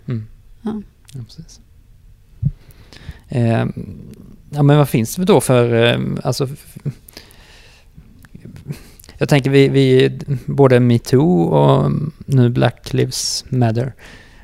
Mm. 0.08 0.28
Ja. 0.62 0.82
Ja, 1.14 1.20
precis. 1.24 1.60
Ja, 4.54 4.64
men 4.64 4.78
vad 4.78 4.90
finns 4.90 5.16
det 5.16 5.26
då 5.26 5.42
för... 5.42 5.84
Eh, 5.84 6.00
alltså, 6.24 6.48
jag 9.18 9.30
tänker 9.30 9.50
vi, 9.50 9.68
vi, 9.68 10.20
både 10.46 10.80
metoo 10.80 11.44
och 11.44 11.92
nu 12.26 12.50
Black 12.50 12.94
Lives 12.94 13.46
Matter 13.50 13.94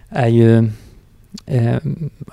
är 0.10 0.28
ju 0.28 0.72
eh, 1.46 1.78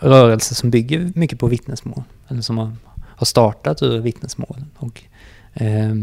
rörelser 0.00 0.54
som 0.54 0.70
bygger 0.70 1.12
mycket 1.14 1.38
på 1.38 1.46
vittnesmål. 1.46 2.02
Eller 2.28 2.42
som 2.42 2.58
har, 2.58 2.72
har 3.00 3.24
startat 3.24 3.82
ur 3.82 3.98
vittnesmål. 3.98 4.64
Och, 4.76 5.02
eh, 5.54 5.94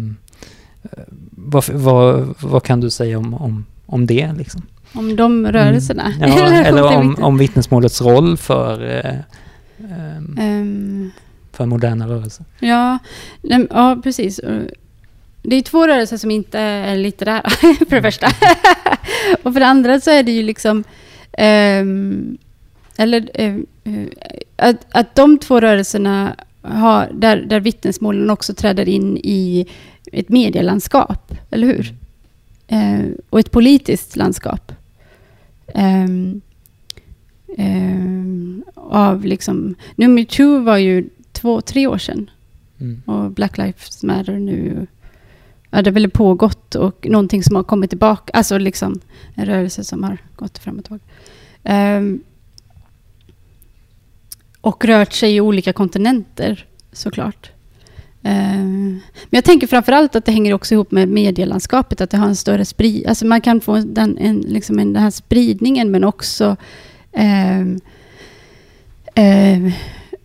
vad, 1.31 1.69
vad, 1.69 2.36
vad, 2.41 2.63
kan 2.63 2.79
du 2.79 2.89
säga 2.89 3.17
om, 3.17 3.34
om, 3.34 3.65
om 3.86 4.07
det? 4.07 4.34
Liksom? 4.34 4.62
Om 4.93 5.15
de 5.15 5.47
rörelserna? 5.47 6.13
Mm. 6.13 6.29
Ja, 6.29 6.51
eller 6.65 6.97
om, 6.97 7.15
om 7.19 7.38
vittnesmålets 7.38 8.01
roll 8.01 8.38
för, 8.38 9.05
eh, 9.05 9.15
um, 9.77 11.12
för 11.62 11.65
moderna 11.65 12.08
rörelser. 12.08 12.45
Ja, 12.60 13.00
ja 13.41 14.00
precis. 14.04 14.39
det 15.41 15.56
är 15.56 15.62
två 15.62 15.88
rörelser 15.88 16.17
som 16.17 16.32
inte 16.32 16.60
är 16.60 16.95
litterära, 16.95 17.50
för 17.89 17.95
det 17.95 18.02
första. 18.02 18.28
och 19.43 19.54
för 19.54 19.60
det 19.60 19.67
andra 19.67 20.00
så 20.00 20.12
är 20.12 20.24
det 20.24 20.32
ju 20.32 20.43
liksom... 20.43 20.84
Um, 21.38 22.38
eller 22.97 23.41
uh, 23.41 23.60
att, 24.56 24.86
att 24.91 25.15
de 25.15 25.38
två 25.38 25.60
rörelserna 25.60 26.36
har, 26.62 27.10
där, 27.13 27.38
där 27.38 27.60
vittnesmålen 27.60 28.30
också 28.30 28.54
träder 28.54 28.89
in 28.89 29.17
i 29.17 29.67
ett 30.12 30.30
medielandskap, 30.30 31.34
eller 31.52 31.67
hur? 31.67 31.93
Uh, 32.71 33.12
och 33.30 33.39
ett 33.39 33.52
politiskt 33.52 34.15
landskap. 34.15 34.71
Um, 35.76 36.41
um, 37.58 38.63
av 38.76 39.26
liksom... 39.26 39.76
Nu 39.95 40.08
metoo 40.08 40.60
var 40.60 40.78
ju 40.78 41.10
två, 41.32 41.62
tre 41.62 41.88
år 41.88 41.98
sedan. 41.98 42.30
Mm. 42.80 43.02
Och 43.06 43.32
Black 43.32 43.58
Lives 43.58 44.04
Matter 44.04 44.39
nu 44.39 44.88
ja, 45.72 45.82
det 45.82 45.89
har 45.89 45.94
väl 45.94 46.10
pågått 46.10 46.76
och 46.76 47.08
någonting 47.10 47.44
som 47.44 47.56
har 47.56 47.63
kommit 47.63 47.89
tillbaka. 47.89 48.32
Alltså 48.34 48.58
liksom 48.58 49.00
en 49.36 49.46
rörelse 49.46 49.84
som 49.84 50.04
har 50.04 50.17
gått 50.36 50.58
fram 50.58 50.80
och 50.80 50.86
tillbaka. 50.86 51.06
Um, 51.98 52.24
och 54.62 54.86
rört 54.86 55.13
sig 55.13 55.36
i 55.36 55.41
olika 55.41 55.74
kontinenter 55.74 56.65
såklart. 56.91 57.52
Um, 58.24 59.02
men 59.24 59.38
jag 59.38 59.44
tänker 59.44 59.67
framförallt 59.67 60.15
att 60.15 60.26
det 60.26 60.32
hänger 60.32 60.54
också 60.54 60.74
ihop 60.74 60.91
med 60.91 61.10
medielandskapet, 61.10 62.02
att 62.02 62.10
det 62.10 62.17
har 62.17 62.28
en 62.28 62.36
större 62.36 62.65
spridning. 62.65 63.08
Alltså 63.08 63.26
man 63.26 63.41
kan 63.41 63.62
få 63.62 63.78
den, 63.78 64.17
en, 64.17 64.39
liksom 64.39 64.80
en, 64.80 64.94
den 64.94 65.04
här 65.04 65.12
spridningen 65.12 65.91
men 65.91 66.04
också 66.04 66.56
um, 67.12 67.80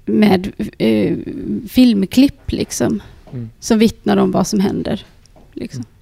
med 0.07 0.53
uh, 0.83 1.19
filmklipp 1.69 2.53
liksom. 2.53 3.03
Mm. 3.33 3.51
Som 3.61 3.79
vittnar 3.79 4.17
om 4.17 4.31
vad 4.31 4.47
som 4.47 4.61
händer. 4.61 5.05
Liksom. 5.53 5.81
Mm. 5.81 5.93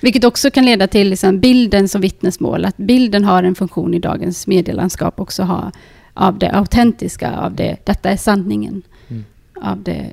Vilket 0.00 0.24
också 0.24 0.50
kan 0.50 0.64
leda 0.64 0.86
till 0.86 1.08
liksom, 1.08 1.40
bilden 1.40 1.88
som 1.88 2.00
vittnesmål. 2.00 2.64
Att 2.64 2.76
bilden 2.76 3.24
har 3.24 3.42
en 3.42 3.54
funktion 3.54 3.94
i 3.94 3.98
dagens 3.98 4.46
medielandskap 4.46 5.20
också 5.20 5.42
ha 5.42 5.72
av 6.14 6.38
det 6.38 6.50
autentiska, 6.50 7.36
av 7.36 7.54
det, 7.54 7.76
detta 7.84 8.10
är 8.10 8.16
sanningen. 8.16 8.82
Mm. 9.08 9.24
Av 9.54 9.82
det, 9.82 10.12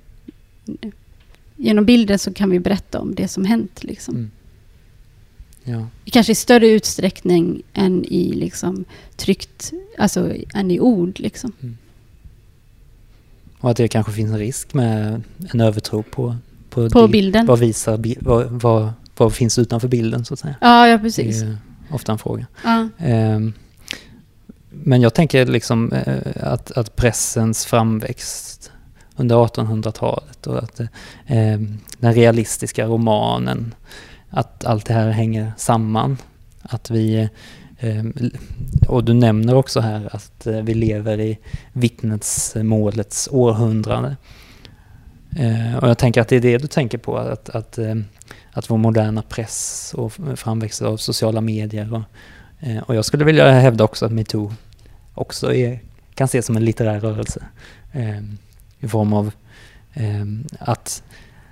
genom 1.56 1.86
bilden 1.86 2.20
så 2.20 2.34
kan 2.34 2.50
vi 2.50 2.60
berätta 2.60 3.00
om 3.00 3.16
det 3.16 3.28
som 3.28 3.46
hänt. 3.46 3.84
Liksom. 3.84 4.16
Mm. 4.16 4.32
Ja. 5.64 5.88
Kanske 6.06 6.32
i 6.32 6.36
större 6.36 6.68
utsträckning 6.68 7.64
än 7.74 8.06
i 8.06 8.34
liksom, 8.34 8.86
tryckt, 9.16 9.74
alltså 9.98 10.34
än 10.54 10.72
i 10.72 10.80
ord. 10.80 11.20
Liksom. 11.20 11.54
Och 13.62 13.71
att 13.71 13.78
det 13.78 13.88
kanske 13.88 14.12
finns 14.12 14.32
en 14.32 14.38
risk 14.38 14.74
med 14.74 15.24
en 15.54 15.62
övertro 15.62 16.04
på 16.04 16.36
på, 16.71 16.89
på 16.89 17.08
bilden. 17.08 17.45
Vad 17.45 17.60
visar, 17.60 18.00
vad, 18.19 18.45
vad, 18.45 18.93
vad, 19.17 19.34
finns 19.34 19.60
utanför 19.60 19.88
bilden 19.88 20.26
så 20.26 20.34
att 20.34 20.39
säga? 20.39 20.56
Ja, 20.62 20.88
ja 20.88 20.97
precis. 20.97 21.41
Det 21.41 21.47
är 21.47 21.58
ofta 21.91 22.12
en 22.12 22.17
fråga. 22.17 22.47
Ja. 22.63 22.88
Um, 23.08 23.54
men 24.69 25.02
jag 25.02 25.13
tänker 25.13 25.45
liksom 25.45 25.93
uh, 25.93 26.43
att, 26.43 26.71
att 26.71 26.95
pressens 26.95 27.65
framväxt 27.65 28.71
under 29.15 29.36
1800-talet 29.36 30.47
och 30.47 30.63
att 30.63 30.80
uh, 30.80 30.88
den 32.00 32.13
realistiska 32.13 32.86
romanen, 32.86 33.76
att 34.30 34.65
allt 34.65 34.86
det 34.86 34.93
här 34.93 35.10
hänger 35.10 35.54
samman. 35.58 36.17
Att 36.62 36.89
vi, 36.89 37.30
Ehm, 37.84 38.13
och 38.88 39.04
du 39.04 39.13
nämner 39.13 39.56
också 39.56 39.80
här 39.80 40.15
att 40.15 40.48
eh, 40.48 40.62
vi 40.62 40.74
lever 40.74 41.20
i 41.20 41.38
vittnesmålets 41.74 43.30
århundrade. 43.32 44.15
Ehm, 45.38 45.76
och 45.76 45.89
jag 45.89 45.98
tänker 45.98 46.22
att 46.22 46.28
det 46.28 46.36
är 46.36 46.41
det 46.41 46.58
du 46.58 46.67
tänker 46.67 46.98
på, 46.98 47.17
att, 47.17 47.50
att, 47.50 47.78
ehm, 47.78 48.06
att 48.52 48.70
vår 48.70 48.78
moderna 48.78 49.22
press 49.22 49.91
och 49.98 50.13
framväxt 50.36 50.82
av 50.82 50.98
sociala 50.98 51.41
medier. 51.41 51.94
Och, 51.94 52.04
eh, 52.60 52.78
och 52.78 52.96
jag 52.96 53.06
skulle 53.06 53.26
vilja 53.26 53.52
hävda 53.52 53.84
också 53.84 54.06
att 54.06 54.12
metoo 54.12 54.54
också 55.13 55.54
är, 55.54 55.80
kan 56.15 56.26
ses 56.26 56.46
som 56.46 56.58
en 56.58 56.65
litterär 56.65 57.00
rörelse. 57.00 57.44
I 58.80 58.88
form 58.88 59.13
av 59.13 59.32
att, 60.60 61.04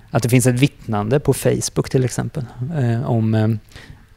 att 0.10 0.24
det 0.24 0.30
finns 0.30 0.46
ett 0.46 0.60
vittnande 0.60 1.20
på 1.20 1.34
Facebook 1.34 1.90
till 1.90 2.06
exempel 2.06 2.46
eh, 2.76 3.10
om, 3.10 3.60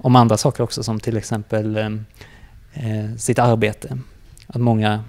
om 0.03 0.17
andra 0.17 0.37
saker 0.37 0.63
också 0.63 0.83
som 0.83 1.01
till 1.01 1.17
exempel 1.17 1.77
ehm, 1.77 2.05
eh, 2.73 3.17
sitt 3.17 3.39
arbete. 3.39 3.99
Att 4.47 4.61
många, 4.61 5.05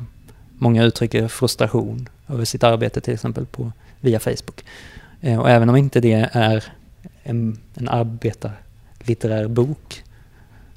många 0.58 0.84
uttrycker 0.84 1.28
frustration 1.28 2.10
över 2.28 2.46
sitt 2.46 2.64
arbete 2.64 3.02
till 3.02 3.14
exempel 3.14 3.46
på 3.46 3.72
via 4.02 4.20
Facebook. 4.20 4.66
Eh, 5.22 5.40
och 5.40 5.50
även 5.50 5.70
om 5.70 5.76
inte 5.76 6.00
det 6.00 6.30
är 6.34 6.64
en, 7.24 7.60
en 7.76 7.90
arbetarlitterär 7.90 9.48
bok 9.48 10.04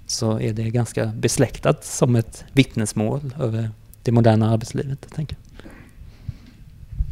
så 0.06 0.40
är 0.40 0.52
det 0.52 0.70
ganska 0.70 1.06
besläktat 1.06 1.84
som 1.84 2.16
ett 2.16 2.44
vittnesmål 2.52 3.34
över 3.40 3.70
det 4.02 4.12
moderna 4.12 4.50
arbetslivet. 4.50 5.14
Tänker 5.14 5.36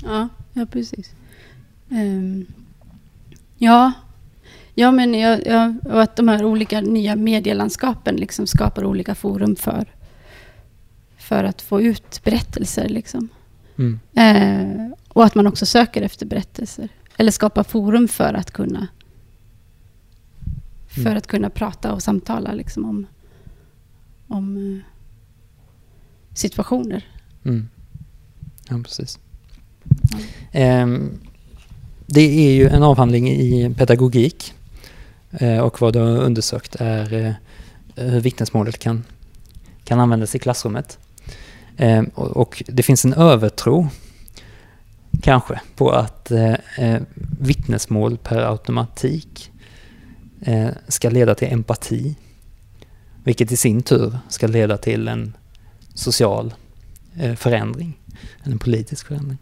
Ja, 0.04 0.28
ja 0.52 0.66
precis. 0.66 1.10
Um, 1.88 2.46
ja, 3.58 3.92
ja, 4.74 4.90
men 4.90 5.14
jag, 5.14 5.46
jag, 5.46 5.76
och 5.84 6.02
att 6.02 6.16
de 6.16 6.28
här 6.28 6.44
olika 6.44 6.80
nya 6.80 7.16
medielandskapen 7.16 8.16
liksom 8.16 8.46
skapar 8.46 8.84
olika 8.84 9.14
forum 9.14 9.56
för, 9.56 9.94
för 11.16 11.44
att 11.44 11.62
få 11.62 11.80
ut 11.80 12.20
berättelser. 12.24 12.88
Liksom. 12.88 13.28
Mm. 13.78 14.00
Eh, 14.16 14.98
och 15.08 15.24
att 15.24 15.34
man 15.34 15.46
också 15.46 15.66
söker 15.66 16.02
efter 16.02 16.26
berättelser. 16.26 16.88
Eller 17.16 17.30
skapar 17.30 17.62
forum 17.62 18.08
för 18.08 18.34
att 18.34 18.50
kunna 18.50 18.88
för 20.94 21.00
mm. 21.00 21.16
att 21.16 21.26
kunna 21.26 21.50
prata 21.50 21.92
och 21.92 22.02
samtala 22.02 22.52
liksom 22.52 22.84
om, 22.84 23.06
om 24.28 24.56
eh, 24.56 24.82
situationer. 26.34 27.06
Mm. 27.44 27.68
Ja, 28.68 28.80
precis. 28.84 29.18
Ja. 30.52 30.82
Um, 30.82 31.18
det 32.06 32.20
är 32.20 32.54
ju 32.54 32.68
en 32.68 32.82
avhandling 32.82 33.28
i 33.30 33.74
pedagogik 33.78 34.54
Eh, 35.38 35.58
och 35.58 35.80
vad 35.80 35.92
du 35.92 35.98
har 35.98 36.06
undersökt 36.06 36.76
är 36.78 37.12
eh, 37.14 37.32
hur 38.04 38.20
vittnesmålet 38.20 38.78
kan, 38.78 39.04
kan 39.84 40.00
användas 40.00 40.34
i 40.34 40.38
klassrummet. 40.38 40.98
Eh, 41.76 42.02
och, 42.14 42.62
det 42.66 42.82
finns 42.82 43.04
en 43.04 43.14
övertro 43.14 43.88
kanske, 45.22 45.60
på 45.76 45.90
att 45.90 46.32
vittnesmål 47.40 48.16
per 48.16 48.50
automatik 48.50 49.50
ska 50.88 51.10
leda 51.10 51.34
till 51.34 51.52
empati. 51.52 52.14
Vilket 53.24 53.52
i 53.52 53.56
sin 53.56 53.82
tur 53.82 54.18
ska 54.28 54.46
leda 54.46 54.76
till 54.76 55.08
en 55.08 55.36
social 55.94 56.54
förändring, 57.36 57.98
en 58.42 58.58
politisk 58.58 59.06
förändring. 59.06 59.38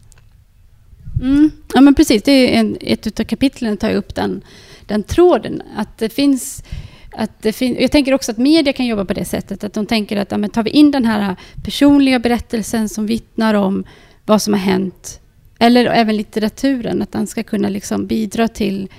Mm. 1.21 1.51
Ja 1.73 1.81
men 1.81 1.95
precis, 1.95 2.23
det 2.23 2.31
är 2.31 2.59
en, 2.59 2.77
ett 2.81 3.19
av 3.19 3.23
kapitlen 3.23 3.77
tar 3.77 3.93
upp 3.93 4.15
den, 4.15 4.41
den 4.93 5.03
tråden. 5.03 5.61
Att 5.75 5.97
det 5.97 6.09
finns 6.09 6.63
att 7.15 7.41
det 7.41 7.53
fin 7.53 7.77
jag 7.79 7.91
tänker 7.91 8.13
också 8.13 8.31
att 8.31 8.37
media 8.37 8.73
kan 8.73 8.85
jobba 8.85 9.05
på 9.05 9.13
det 9.13 9.25
sättet. 9.25 9.63
Att 9.63 9.73
de 9.73 9.85
tänker 9.85 10.17
att 10.17 10.31
ja, 10.31 10.37
men 10.37 10.49
tar 10.49 10.63
vi 10.63 10.69
in 10.69 10.91
den 10.91 11.05
här 11.05 11.35
personliga 11.63 12.19
berättelsen 12.19 12.89
som 12.89 13.05
vittnar 13.05 13.53
om 13.53 13.83
vad 14.25 14.41
som 14.41 14.53
har 14.53 14.59
hänt 14.59 15.19
eller 15.59 15.85
även 15.85 16.17
litteraturen, 16.17 17.01
att 17.01 17.11
den 17.11 17.27
ska 17.27 17.43
kunna 17.43 17.69
liksom 17.69 18.07
bidra 18.07 18.47
till 18.47 18.89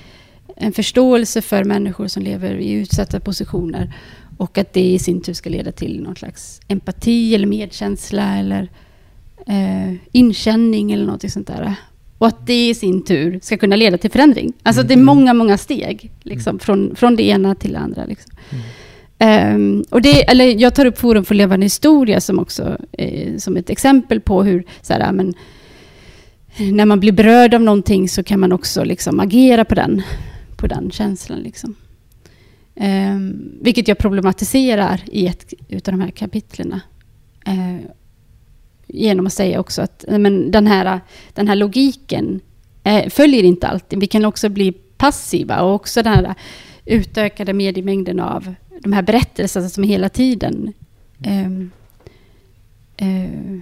en 0.57 0.73
förståelse 0.73 1.43
för 1.43 1.65
människor 1.65 2.09
som 2.09 2.23
lever 2.23 2.55
i 2.55 2.71
utsatta 2.71 3.21
positioner. 3.21 3.95
Och 4.37 4.59
att 4.59 4.73
det 4.73 4.93
i 4.95 4.99
sin 4.99 5.21
tur 5.21 5.33
ska 5.33 5.51
leda 5.51 5.73
till 5.73 6.03
någon 6.03 6.17
slags 6.17 6.61
empati 6.69 7.35
eller 7.35 7.47
medkänsla 7.47 8.39
eller 8.39 8.71
eh, 9.47 9.95
inkänning 10.13 10.93
eller 10.93 11.07
något 11.07 11.33
sånt 11.33 11.47
där. 11.47 11.75
Och 12.25 12.29
att 12.29 12.47
det 12.47 12.69
i 12.69 12.75
sin 12.75 13.05
tur 13.05 13.39
ska 13.43 13.57
kunna 13.57 13.77
leda 13.77 13.99
till 13.99 14.11
förändring. 14.11 14.53
Alltså 14.63 14.81
mm. 14.81 14.89
det 14.89 14.95
är 14.95 14.97
mm. 14.97 15.07
många, 15.07 15.35
många 15.35 15.59
steg 15.59 16.11
liksom, 16.23 16.51
mm. 16.51 16.59
från, 16.59 16.97
från 16.97 17.17
det 17.17 17.23
ena 17.23 17.55
till 17.55 17.73
det 17.73 17.79
andra. 17.79 18.05
Liksom. 18.05 18.33
Um, 19.19 19.85
och 19.91 20.03
det, 20.03 20.31
eller 20.31 20.45
jag 20.45 20.75
tar 20.75 20.87
upp 20.87 20.99
Forum 20.99 21.25
för 21.25 21.35
levande 21.35 21.67
historia 21.67 22.21
som 22.21 22.39
också 22.39 22.79
eh, 22.93 23.37
som 23.37 23.57
ett 23.57 23.71
exempel 23.71 24.21
på 24.21 24.43
hur 24.43 24.65
så 24.83 24.93
här, 24.93 25.13
men, 25.13 25.35
när 26.73 26.85
man 26.85 27.01
blir 27.01 27.13
berörd 27.13 27.55
av 27.55 27.61
någonting 27.61 28.09
så 28.09 28.23
kan 28.23 28.41
man 28.41 28.53
också 28.53 28.85
liksom 28.85 29.21
agera 29.21 29.65
på 29.65 29.75
den, 29.75 30.03
på 30.57 30.67
den 30.67 30.91
känslan. 30.91 31.39
Liksom. 31.39 31.75
Um, 32.75 33.53
vilket 33.61 33.89
jag 33.89 33.99
problematiserar 33.99 35.01
i 35.07 35.27
ett 35.27 35.55
av 35.89 35.95
de 35.95 36.01
här 36.01 36.11
kapitlen. 36.11 36.81
Uh, 37.49 37.81
genom 38.87 39.27
att 39.27 39.33
säga 39.33 39.61
också 39.61 39.83
att 39.83 40.05
men 40.09 40.51
den, 40.51 40.67
här, 40.67 41.01
den 41.33 41.49
här 41.49 41.57
logiken 41.57 42.41
uh, 42.87 43.09
följer 43.09 43.43
inte 43.43 43.67
alltid. 43.67 44.01
Vi 44.01 44.07
kan 44.07 44.25
också 44.25 44.49
bli 44.49 44.73
passiva 44.73 45.63
och 45.63 45.75
också 45.75 46.03
den 46.03 46.15
här 46.15 46.35
utökade 46.85 47.53
mediemängden 47.53 48.21
av 48.21 48.55
de 48.81 48.93
här 48.93 49.03
berättelserna 49.03 49.69
som 49.69 49.85
hela 49.85 50.09
tiden 50.09 50.73
um, 51.27 51.71
uh, 53.03 53.61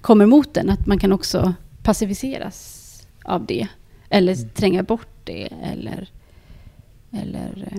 kommer 0.00 0.26
mot 0.26 0.54
den. 0.54 0.70
Att 0.70 0.86
man 0.86 0.98
kan 0.98 1.12
också 1.12 1.54
passiviseras 1.82 2.86
av 3.24 3.46
det. 3.46 3.68
Eller 4.08 4.34
mm. 4.34 4.48
tränga 4.48 4.82
bort 4.82 5.08
det. 5.24 5.48
Eller 5.72 6.08
Eller... 7.12 7.68
eh, 7.72 7.78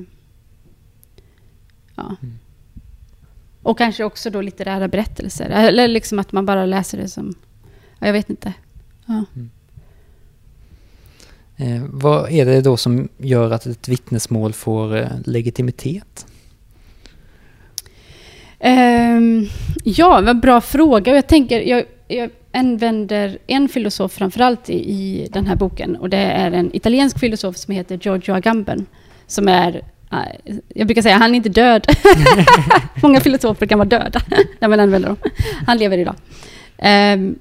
Ja. 1.96 2.16
Mm. 2.22 2.40
Och 3.64 3.78
kanske 3.78 4.04
också 4.04 4.30
då 4.30 4.42
litterära 4.42 4.88
berättelser. 4.88 5.50
Eller 5.50 5.88
liksom 5.88 6.20
att 6.20 6.32
man 6.32 6.46
bara 6.46 6.66
läser 6.66 6.98
det 6.98 7.08
som... 7.08 7.36
Ja, 8.00 8.08
jag 8.08 8.14
vet 8.14 8.30
inte. 8.30 8.54
Ja. 9.06 9.26
Eh, 11.58 11.82
vad 11.90 12.32
är 12.32 12.46
det 12.46 12.62
då 12.62 12.78
som 12.78 13.10
gör 13.18 13.52
att 13.52 13.66
ett 13.66 13.88
vittnesmål 13.88 14.54
får 14.54 14.98
eh, 14.98 15.08
legitimitet? 15.26 16.26
Ehm, 18.60 19.48
ja, 19.84 20.22
vad 20.22 20.40
bra 20.40 20.62
fråga. 20.62 21.16
Jag 21.16 21.28
tänker, 21.28 21.62
jag, 21.62 21.86
jag 22.08 22.30
använder 22.52 23.38
en 23.48 23.70
filosof 23.70 24.12
framförallt 24.12 24.70
i, 24.70 24.92
i 24.92 25.28
den 25.32 25.48
här 25.48 25.56
boken. 25.56 25.96
Och 25.96 26.10
det 26.10 26.18
är 26.18 26.52
en 26.52 26.76
italiensk 26.76 27.20
filosof 27.20 27.58
som 27.58 27.74
heter 27.74 28.00
Giorgio 28.02 28.34
Agamben. 28.34 28.86
Som 29.28 29.48
är, 29.48 29.76
eh, 29.76 29.82
jag 30.76 30.88
brukar 30.88 31.02
säga, 31.02 31.18
han 31.18 31.32
är 31.32 31.36
inte 31.36 31.50
död. 31.50 31.86
Många 33.04 33.20
filosofer 33.20 33.66
kan 33.66 33.80
vara 33.80 33.90
döda 33.90 34.22
när 34.60 34.68
man 34.68 34.80
använder 34.80 35.10
dem. 35.10 35.18
Han 35.68 35.78
lever 35.78 35.98
idag. 35.98 36.16
Um, 37.14 37.40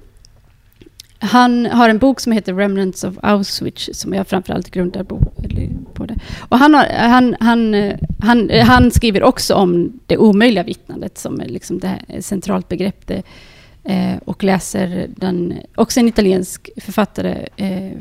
han 1.23 1.65
har 1.65 1.89
en 1.89 1.97
bok 1.97 2.19
som 2.19 2.31
heter 2.31 2.53
Remnants 2.53 3.03
of 3.03 3.15
Auschwitz 3.23 3.89
som 3.93 4.13
jag 4.13 4.27
framförallt 4.27 4.71
grundar 4.71 5.03
på, 5.03 5.19
eller 5.43 5.69
på 5.93 6.05
det. 6.05 6.19
Och 6.49 6.57
han, 6.57 6.73
har, 6.73 6.85
han, 6.85 7.35
han, 7.39 7.93
han, 8.19 8.49
han 8.49 8.91
skriver 8.91 9.23
också 9.23 9.55
om 9.55 9.99
det 10.05 10.17
omöjliga 10.17 10.63
vittnandet 10.63 11.17
som 11.17 11.41
är 11.41 11.45
liksom 11.45 11.79
det 11.79 11.87
här 11.87 12.21
centralt 12.21 12.67
begrepp. 12.67 13.07
Det, 13.07 13.23
eh, 13.83 14.17
och 14.25 14.43
läser 14.43 15.09
den, 15.15 15.53
också 15.75 15.99
en 15.99 16.07
italiensk 16.07 16.69
författare, 16.77 17.47
eh, 17.55 17.97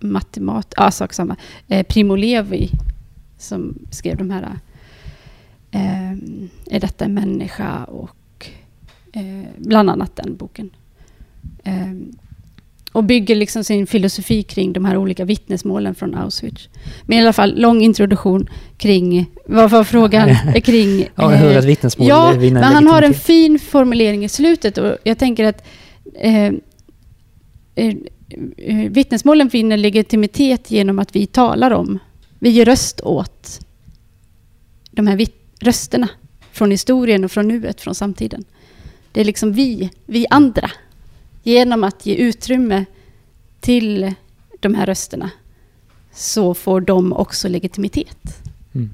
matemat, 0.00 0.74
ja 0.76 0.90
sak 0.90 1.12
samma, 1.12 1.36
eh, 1.68 1.86
Primo 1.86 2.16
Levi 2.16 2.70
som 3.38 3.78
skrev 3.90 4.16
de 4.16 4.30
här 4.30 4.58
eh, 5.70 6.12
Är 6.70 6.80
detta 6.80 7.04
en 7.04 7.14
människa? 7.14 7.84
och 7.84 8.50
eh, 9.12 9.48
bland 9.56 9.90
annat 9.90 10.16
den 10.16 10.36
boken. 10.36 10.70
Eh, 11.64 11.92
och 12.92 13.04
bygger 13.04 13.34
liksom 13.34 13.64
sin 13.64 13.86
filosofi 13.86 14.42
kring 14.42 14.72
de 14.72 14.84
här 14.84 14.96
olika 14.96 15.24
vittnesmålen 15.24 15.94
från 15.94 16.14
Auschwitz. 16.14 16.68
Men 17.02 17.18
i 17.18 17.20
alla 17.20 17.32
fall, 17.32 17.60
lång 17.60 17.82
introduktion 17.82 18.48
kring, 18.76 19.30
vad 19.46 19.70
var 19.70 19.84
frågan? 19.84 20.28
kring... 20.64 21.08
Ja, 21.14 21.28
hur 21.28 21.50
eh, 21.50 21.56
ett 21.56 21.64
vittnesmål 21.64 22.08
Ja, 22.08 22.34
men 22.34 22.56
han 22.56 22.86
har 22.86 23.02
en 23.02 23.14
fin 23.14 23.58
formulering 23.58 24.24
i 24.24 24.28
slutet 24.28 24.78
och 24.78 24.96
jag 25.04 25.18
tänker 25.18 25.44
att 25.44 25.66
eh, 26.14 26.46
eh, 27.74 27.94
eh, 28.56 28.90
vittnesmålen 28.90 29.48
vinner 29.48 29.76
legitimitet 29.76 30.70
genom 30.70 30.98
att 30.98 31.16
vi 31.16 31.26
talar 31.26 31.70
om, 31.70 31.98
vi 32.38 32.50
ger 32.50 32.64
röst 32.64 33.00
åt 33.00 33.60
de 34.90 35.06
här 35.06 35.26
rösterna 35.60 36.08
från 36.52 36.70
historien 36.70 37.24
och 37.24 37.32
från 37.32 37.48
nuet, 37.48 37.80
från 37.80 37.94
samtiden. 37.94 38.44
Det 39.12 39.20
är 39.20 39.24
liksom 39.24 39.52
vi, 39.52 39.90
vi 40.06 40.26
andra, 40.30 40.70
genom 41.42 41.84
att 41.84 42.06
ge 42.06 42.14
utrymme 42.14 42.84
till 43.60 44.14
de 44.60 44.74
här 44.74 44.86
rösterna 44.86 45.30
så 46.12 46.54
får 46.54 46.80
de 46.80 47.12
också 47.12 47.48
legitimitet. 47.48 48.42
Mm. 48.74 48.90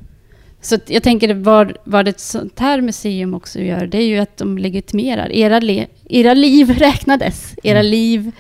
Så 0.61 0.79
jag 0.87 1.03
tänker 1.03 1.35
vad, 1.35 1.77
vad 1.85 2.09
ett 2.09 2.21
sånt 2.21 2.59
här 2.59 2.81
museum 2.81 3.35
också 3.35 3.61
gör, 3.61 3.87
det 3.87 3.99
är 3.99 4.07
ju 4.07 4.19
att 4.19 4.37
de 4.37 4.59
legitimerar. 4.59 5.33
Era, 5.33 5.61
le, 5.61 5.87
era 6.05 6.35
liv 6.35 6.71
räknades. 6.79 7.55
Era 7.63 7.79
Mm. 7.79 7.91
liv 7.91 8.33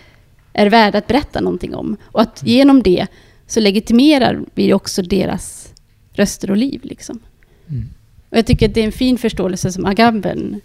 är 0.52 0.66
värda 0.66 0.98
att 0.98 1.06
berätta 1.06 1.40
någonting 1.40 1.74
om. 1.74 1.96
Och 2.04 2.20
att 2.20 2.42
genom 2.46 2.82
det 2.82 3.06
så 3.46 3.60
legitimerar 3.60 4.40
vi 4.54 4.72
också 4.72 5.02
deras 5.02 5.72
röster 6.12 6.50
och 6.50 6.56
liv. 6.56 6.80
Liksom. 6.84 7.18
Mm. 7.68 7.88
Och 8.30 8.38
jag 8.38 8.46
tycker 8.46 8.68
att 8.68 8.74
det 8.74 8.80
är 8.80 8.84
en 8.84 8.92
fin 8.92 9.18
förståelse 9.18 9.72
som 9.72 9.86
Agamben... 9.86 10.60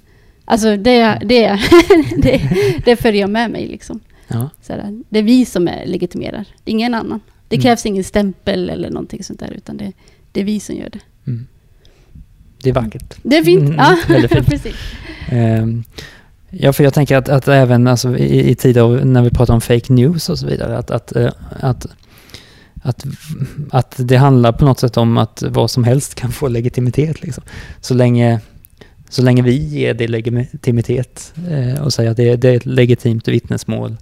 Alltså 0.46 0.78
det, 0.78 1.20
det, 1.26 1.60
det, 2.22 2.42
det 2.86 2.96
följer 2.96 3.22
jag 3.22 3.30
med 3.30 3.52
mig. 3.52 3.68
Liksom. 3.68 4.00
Ja. 4.28 4.50
Sådär. 4.62 5.04
Det 5.10 5.20
är 5.20 5.24
vi 5.24 5.46
som 5.46 5.68
är 5.68 5.86
legitimerar, 5.86 6.46
ingen 6.65 6.94
annan. 6.94 7.20
Det 7.48 7.56
Mm. 7.56 7.63
krävs 7.63 7.86
ingen 7.86 8.04
stämpel 8.04 8.70
eller 8.70 8.89
någonting 8.89 9.24
sånt 9.24 9.39
där, 9.39 9.52
utan 9.52 9.78
det, 9.78 9.92
det 10.32 10.42
är 10.42 10.46
vi 10.46 10.60
som 10.60 10.76
gör 10.76 10.89
det. 10.89 11.00
Mm. 11.28 11.48
Det 12.63 12.70
är 12.70 12.74
vackert. 12.74 13.15
Det 13.24 13.38
är 13.38 13.44
fint. 13.44 13.62
Mm, 13.62 13.76
ja, 13.78 13.98
precis. 14.46 14.76
Ehm, 15.30 15.84
Ja, 16.52 16.74
för 16.74 16.84
jag 16.84 16.94
tänker 16.94 17.18
att, 17.18 17.30
att 17.30 17.48
även 17.48 17.88
alltså, 17.88 18.18
i, 18.18 18.50
i 18.50 18.56
tider 18.56 19.06
när 19.06 19.22
vi 19.22 19.30
pratar 19.30 19.54
om 19.54 19.62
fake 19.62 19.94
news 19.94 20.30
och 20.30 20.39
så 20.39 20.48
vidare, 20.48 20.78
att, 20.78 20.92
att, 20.92 21.15
eh, 21.15 21.32
att, 21.60 21.86
att, 22.82 23.06
att 23.72 23.96
det 23.98 24.18
handlar 24.18 24.52
på 24.52 24.65
något 24.65 24.80
sätt 24.80 24.98
om 24.98 25.18
att 25.18 25.44
vad 25.50 25.72
som 25.72 25.84
helst 25.84 26.15
kan 26.15 26.32
få 26.32 26.48
legitimitet. 26.48 27.22
Liksom. 27.22 27.44
Så, 27.82 27.94
länge, 27.94 28.39
så 29.10 29.22
länge 29.22 29.42
vi 29.42 29.56
ger 29.56 29.94
det 29.94 30.08
legitimitet 30.08 31.34
eh, 31.50 31.82
och 31.84 31.94
säger 31.94 32.12
att 32.12 32.18
det, 32.18 32.36
det 32.36 32.50
är 32.50 32.56
ett 32.56 32.65
legitimt 32.65 33.28
vittnesmål, 33.28 33.98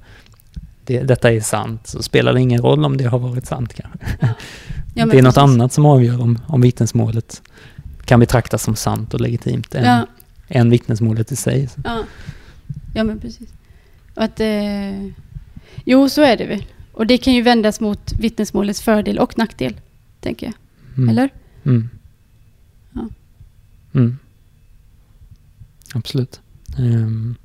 det, 0.86 1.00
detta 1.00 1.32
är 1.32 1.42
sant, 1.42 1.88
så 1.88 2.04
spelar 2.04 2.34
det 2.34 2.42
ingen 2.42 2.62
roll 2.62 2.86
om 2.86 2.98
det 2.98 3.04
har 3.06 3.20
varit 3.20 3.46
sant 3.46 3.74
kanske. 3.74 4.00
Ja, 4.20 4.28
det 4.94 5.02
är 5.02 5.06
något 5.06 5.36
precis. 5.36 5.38
annat 5.38 5.74
som 5.74 5.86
avgör 5.86 6.22
om, 6.22 6.40
om 6.48 6.62
vittnesmålet 6.62 7.42
kan 8.06 8.20
betraktas 8.20 8.64
som 8.64 8.76
sant 8.76 9.14
och 9.14 9.22
legitimt 9.22 9.76
än, 9.76 9.86
Ja, 9.86 10.08
än 10.48 10.70
vittnesmålet 10.70 11.32
i 11.32 11.36
sig. 11.36 11.70
ja. 11.84 12.04
ja, 12.94 13.04
men 13.04 13.20
precis. 13.20 13.50
Och 14.16 14.24
att, 14.24 14.40
eh, 14.40 15.08
jo, 15.86 16.10
så 16.10 16.22
är 16.22 16.38
det 16.38 16.46
väl. 16.46 16.64
Och 16.98 17.08
det 17.08 17.18
kan 17.18 17.34
ju 17.34 17.42
vändas 17.42 17.80
mot 17.80 18.14
vittnesmålets 18.20 18.82
fördel 18.82 19.20
och 19.20 19.38
nackdel, 19.38 19.80
tänker 20.20 20.46
jag. 20.46 20.56
Mm. 20.98 21.10
Eller? 21.10 21.30
Mm. 21.64 21.90
Ja. 22.94 23.08
Mm. 23.94 24.18
Absolut. 25.94 26.42
Mm. 26.78 27.36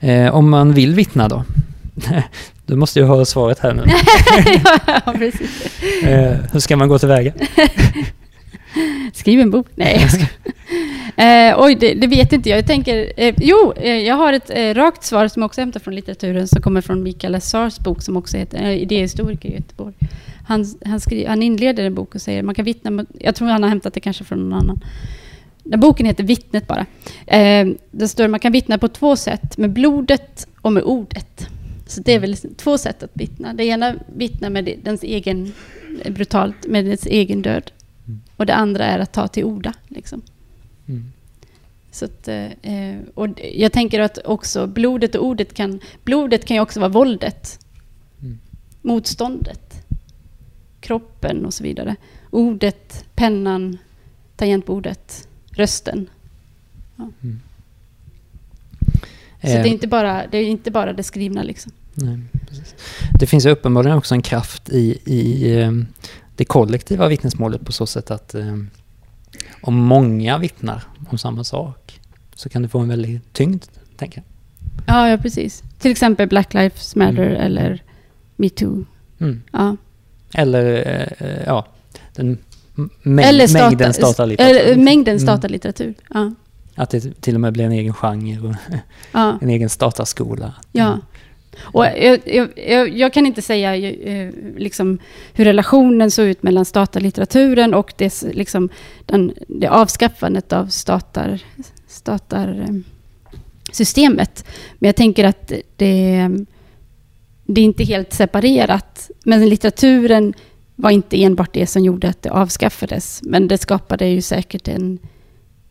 Eh, 0.00 0.34
om 0.34 0.50
man 0.50 0.72
vill 0.72 0.94
vittna 0.94 1.28
då? 1.28 1.44
du 2.66 2.76
måste 2.76 2.98
ju 2.98 3.04
ha 3.04 3.24
svaret 3.24 3.58
här 3.58 3.74
nu. 3.74 3.82
ja, 5.06 5.12
precis. 5.12 5.82
Eh, 6.02 6.38
hur 6.52 6.60
ska 6.60 6.76
man 6.76 6.88
gå 6.88 6.98
tillväga? 6.98 7.32
Skriv 9.12 9.40
en 9.40 9.50
bok. 9.50 9.66
Nej, 9.74 9.98
jag 10.00 10.12
ska. 10.12 10.24
Eh, 11.16 11.54
oj, 11.58 11.74
det, 11.74 11.94
det 11.94 12.06
vet 12.06 12.32
inte 12.32 12.48
jag. 12.48 12.58
Jag 12.58 12.66
tänker... 12.66 13.12
Eh, 13.16 13.34
jo, 13.38 13.72
eh, 13.76 13.98
jag 13.98 14.14
har 14.14 14.32
ett 14.32 14.50
eh, 14.50 14.74
rakt 14.74 15.04
svar 15.04 15.28
som 15.28 15.42
också 15.42 15.60
hämtar 15.60 15.80
från 15.80 15.94
litteraturen 15.94 16.48
som 16.48 16.62
kommer 16.62 16.80
från 16.80 17.02
Mikael 17.02 17.32
Lazars 17.32 17.78
bok 17.78 18.02
som 18.02 18.16
också 18.16 18.36
heter 18.36 18.62
eh, 18.62 18.82
Idéhistoriker 18.82 19.48
i 19.48 19.54
Göteborg. 19.54 19.94
Han, 20.46 20.66
han, 20.84 21.00
skri, 21.00 21.24
han 21.24 21.42
inleder 21.42 21.84
en 21.84 21.94
bok 21.94 22.14
och 22.14 22.20
säger 22.20 22.42
man 22.42 22.54
kan 22.54 22.64
vittna 22.64 22.90
mot, 22.90 23.08
Jag 23.20 23.34
tror 23.34 23.48
han 23.48 23.62
har 23.62 23.70
hämtat 23.70 23.94
det 23.94 24.00
kanske 24.00 24.24
från 24.24 24.38
någon 24.38 24.58
annan. 24.58 24.80
Den 25.62 25.80
boken 25.80 26.06
heter 26.06 26.24
Vittnet 26.24 26.66
bara. 26.66 26.86
Eh, 27.26 27.68
det 27.90 28.08
står 28.08 28.28
man 28.28 28.40
kan 28.40 28.52
vittna 28.52 28.78
på 28.78 28.88
två 28.88 29.16
sätt, 29.16 29.58
med 29.58 29.70
blodet 29.70 30.46
och 30.60 30.72
med 30.72 30.82
ordet. 30.82 31.48
Så 31.86 32.00
det 32.00 32.14
är 32.14 32.18
väl 32.18 32.36
två 32.36 32.78
sätt 32.78 33.02
att 33.02 33.10
vittna. 33.12 33.54
Det 33.54 33.64
ena 33.64 33.94
vittna 34.16 34.50
med 34.50 34.74
dens 34.84 35.02
egen, 35.02 35.52
brutalt, 36.08 36.66
med 36.66 36.84
dess 36.84 37.06
egen 37.06 37.42
död. 37.42 37.70
Mm. 38.38 38.42
Och 38.42 38.46
det 38.46 38.54
andra 38.54 38.84
är 38.84 38.98
att 38.98 39.12
ta 39.12 39.28
till 39.28 39.44
orda. 39.44 39.74
Liksom. 39.88 40.22
Mm. 40.88 41.12
Så 41.90 42.04
att, 42.04 42.28
eh, 42.28 42.96
och 43.14 43.28
d- 43.28 43.60
jag 43.62 43.72
tänker 43.72 44.00
att 44.00 44.18
också 44.24 44.66
blodet 44.66 45.14
och 45.14 45.24
ordet 45.24 45.54
kan... 45.54 45.80
Blodet 46.04 46.44
kan 46.44 46.54
ju 46.56 46.60
också 46.60 46.80
vara 46.80 46.88
våldet. 46.90 47.58
Mm. 48.20 48.38
Motståndet. 48.82 49.86
Kroppen 50.80 51.44
och 51.46 51.54
så 51.54 51.64
vidare. 51.64 51.96
Ordet, 52.30 53.04
pennan, 53.14 53.78
tangentbordet, 54.36 55.28
rösten. 55.50 56.08
Så 56.96 57.02
Eh, 59.40 59.62
det 59.62 59.68
är 59.68 59.72
inte 59.72 59.86
bara 59.88 60.26
det, 60.26 60.38
är 60.38 60.44
inte 60.44 60.70
bara 60.70 60.92
det 60.92 61.02
skrivna 61.02 61.42
liksom. 61.42 61.72
Nej. 61.94 62.18
Det 63.18 63.26
finns 63.26 63.46
uppenbarligen 63.46 63.96
också 63.98 64.14
en 64.14 64.22
kraft 64.22 64.68
i, 64.68 64.98
i 65.04 65.52
eh, 65.60 65.72
det 66.38 66.44
kollektiva 66.44 67.08
vittnesmålet 67.08 67.64
på 67.64 67.72
så 67.72 67.86
sätt 67.86 68.10
att 68.10 68.34
eh, 68.34 68.56
om 69.60 69.74
många 69.74 70.38
vittnar 70.38 70.82
om 71.10 71.18
samma 71.18 71.44
sak 71.44 72.00
så 72.34 72.48
kan 72.48 72.62
det 72.62 72.68
få 72.68 72.78
en 72.78 72.88
väldig 72.88 73.20
tyngd, 73.32 73.62
tänker 73.96 74.22
Ja, 74.86 75.08
ja 75.08 75.18
precis. 75.18 75.62
Till 75.78 75.90
exempel 75.90 76.28
Black 76.28 76.54
Lives 76.54 76.96
Matter 76.96 77.26
Mm. 77.30 77.40
eller 77.40 77.82
metoo. 78.36 78.84
jag. 79.18 79.28
Mm. 79.28 79.42
Ja. 79.52 79.76
Eller, 80.32 80.64
eh, 81.18 81.42
ja, 81.46 81.66
den 82.14 82.38
mäng, 83.02 83.24
eller 83.26 83.46
starta, 83.46 83.68
mängden 83.68 83.92
statarlitteratur. 83.94 84.56
eller 84.60 84.76
mängden 84.84 85.16
Mm. 85.16 85.26
statarlitteratur. 85.26 85.94
Ja. 86.14 86.32
Att 86.74 86.90
det 86.90 87.20
till 87.20 87.34
och 87.34 87.40
med 87.40 87.52
blir 87.52 87.64
en 87.64 87.72
egen 87.72 87.94
genre 87.94 88.38
och 88.48 88.54
Ja. 89.12 89.38
en 89.42 89.50
egen 89.50 89.68
statarskola. 89.68 90.54
Ja. 90.72 90.98
Och 91.60 91.84
jag, 91.84 92.20
jag, 92.26 92.48
jag, 92.68 92.98
jag 92.98 93.12
kan 93.12 93.26
inte 93.26 93.42
säga 93.42 93.76
eh, 93.76 94.30
liksom, 94.56 94.98
hur 95.32 95.44
relationen 95.44 96.10
såg 96.10 96.26
ut 96.26 96.42
mellan 96.42 96.64
statarlitteraturen 96.64 97.74
och 97.74 97.92
det, 97.96 98.22
liksom, 98.32 98.68
den, 99.06 99.32
det 99.48 99.68
avskaffandet 99.68 100.52
av 100.52 100.66
statar, 100.66 101.42
statarsystemet. 101.86 104.40
Eh, 104.40 104.44
Men 104.78 104.88
jag 104.88 104.96
tänker 104.96 105.24
att 105.24 105.52
det, 105.76 106.28
det 107.44 107.60
är 107.60 107.64
inte 107.64 107.84
helt 107.84 108.12
separerat. 108.12 109.10
Men 109.24 109.48
litteraturen 109.48 110.34
var 110.76 110.90
inte 110.90 111.22
enbart 111.22 111.54
det 111.54 111.66
som 111.66 111.84
gjorde 111.84 112.08
att 112.08 112.22
det 112.22 112.30
avskaffades. 112.30 113.20
Men 113.22 113.48
det 113.48 113.58
skapade 113.58 114.06
ju 114.06 114.22
säkert 114.22 114.68
en, 114.68 114.98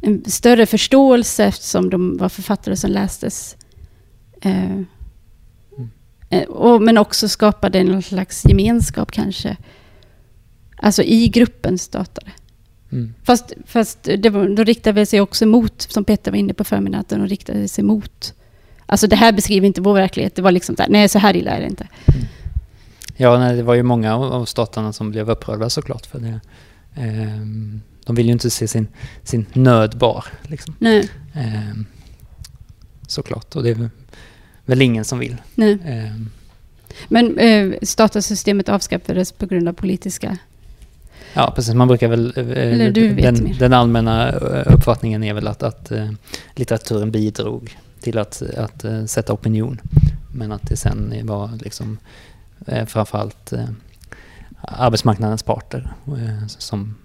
en 0.02 0.23
större 0.26 0.65
förståelse 0.65 1.45
eftersom 1.45 1.89
de 1.89 2.17
var 2.17 2.30
författare 2.30 2.76
som 2.76 2.91
lästes. 2.91 3.58
Eh, 4.41 4.82
och, 6.48 6.82
men 6.82 6.98
också 6.98 7.30
skapade 7.30 7.80
en 7.80 8.02
slags 8.02 8.46
gemenskap 8.46 9.12
kanske. 9.12 9.58
Alltså 10.76 11.04
i 11.04 11.28
gruppens 11.28 11.82
statare. 11.82 12.32
Mm. 12.92 13.13
Fast, 13.24 13.54
fast 13.66 14.04
det 14.04 14.30
var, 14.30 14.50
då 14.50 14.63
riktade 14.63 15.06
sig 15.06 15.22
också 15.22 15.46
mot, 15.46 15.82
som 15.82 16.04
Peter 16.04 16.32
var 16.32 16.38
inne 16.38 16.54
på 16.54 16.63
förmiddagen, 16.63 17.02
att 17.02 17.10
de 17.10 17.28
riktade 17.28 17.68
sig 17.68 17.84
mot. 17.84 18.34
Alltså 18.86 19.08
det 19.08 19.16
här 19.16 19.32
beskriver 19.32 19.68
inte 19.68 19.82
vår 19.82 19.94
verklighet. 19.94 20.36
Det 20.36 20.42
var 20.42 20.52
liksom 20.52 20.76
så 20.76 20.82
här, 20.82 20.90
nej 20.90 21.10
så 21.10 21.20
här 21.20 21.36
illa 21.36 21.52
är 21.52 21.60
det 21.60 21.68
inte. 21.68 21.88
Ja, 23.18 23.40
nej, 23.40 23.56
det 23.56 23.63
var 23.63 23.74
ju 23.74 23.84
många 23.84 24.16
av 24.16 24.46
staterna 24.46 24.94
som 24.94 25.12
blev 25.12 25.30
upprörda 25.30 25.70
såklart 25.70 26.06
för 26.06 26.20
det. 26.20 26.40
Ehm, 26.96 27.82
de 28.06 28.16
vill 28.16 28.26
ju 28.26 28.32
inte 28.32 28.50
se 28.50 28.68
sin, 28.68 28.88
sin 29.24 29.46
nöd 29.54 29.98
bar, 29.98 30.26
liksom. 30.44 30.76
Nej, 30.80 31.10
Ehm, 31.34 31.86
såklart, 33.08 33.56
och 33.56 33.63
det 33.63 33.90
väl- 34.67 34.82
ingen 34.82 35.06
som 35.06 35.19
vill. 35.19 35.36
nej. 35.56 35.77
Ehm, 35.86 36.30
Men 37.08 37.38
eh, 37.38 37.73
statussystemet 37.82 38.69
avskaffades 38.69 39.32
på 39.32 39.45
grund 39.45 39.67
av 39.67 39.73
politiska... 39.73 40.38
ja, 41.34 41.53
precis. 41.56 41.73
Man 41.73 41.88
brukar 41.88 42.08
väl... 42.08 42.34
eh, 42.36 42.43
vet 42.43 43.23
den, 43.23 43.56
den 43.60 43.73
allmänna 43.73 44.30
eh, 44.30 44.73
uppfattningen 44.73 45.23
är 45.23 45.34
väl 45.34 45.47
att, 45.47 45.63
att 45.63 45.91
eh, 45.91 46.10
litteraturen 46.56 47.12
bidrog 47.12 47.77
till 48.01 48.17
att, 48.17 48.41
att 48.41 48.84
eh, 48.84 49.06
sätta 49.06 49.34
opinion. 49.34 49.82
Men 50.34 50.51
att 50.51 50.69
det 50.69 50.77
sen 50.77 51.13
var 51.23 51.49
liksom 51.63 51.97
eh, 52.67 52.86
framförallt 52.86 53.53
eh, 53.53 53.65
arbetsmarknadens 54.62 55.43
parter 55.43 55.93
eh, 56.08 56.47
som... 56.47 56.95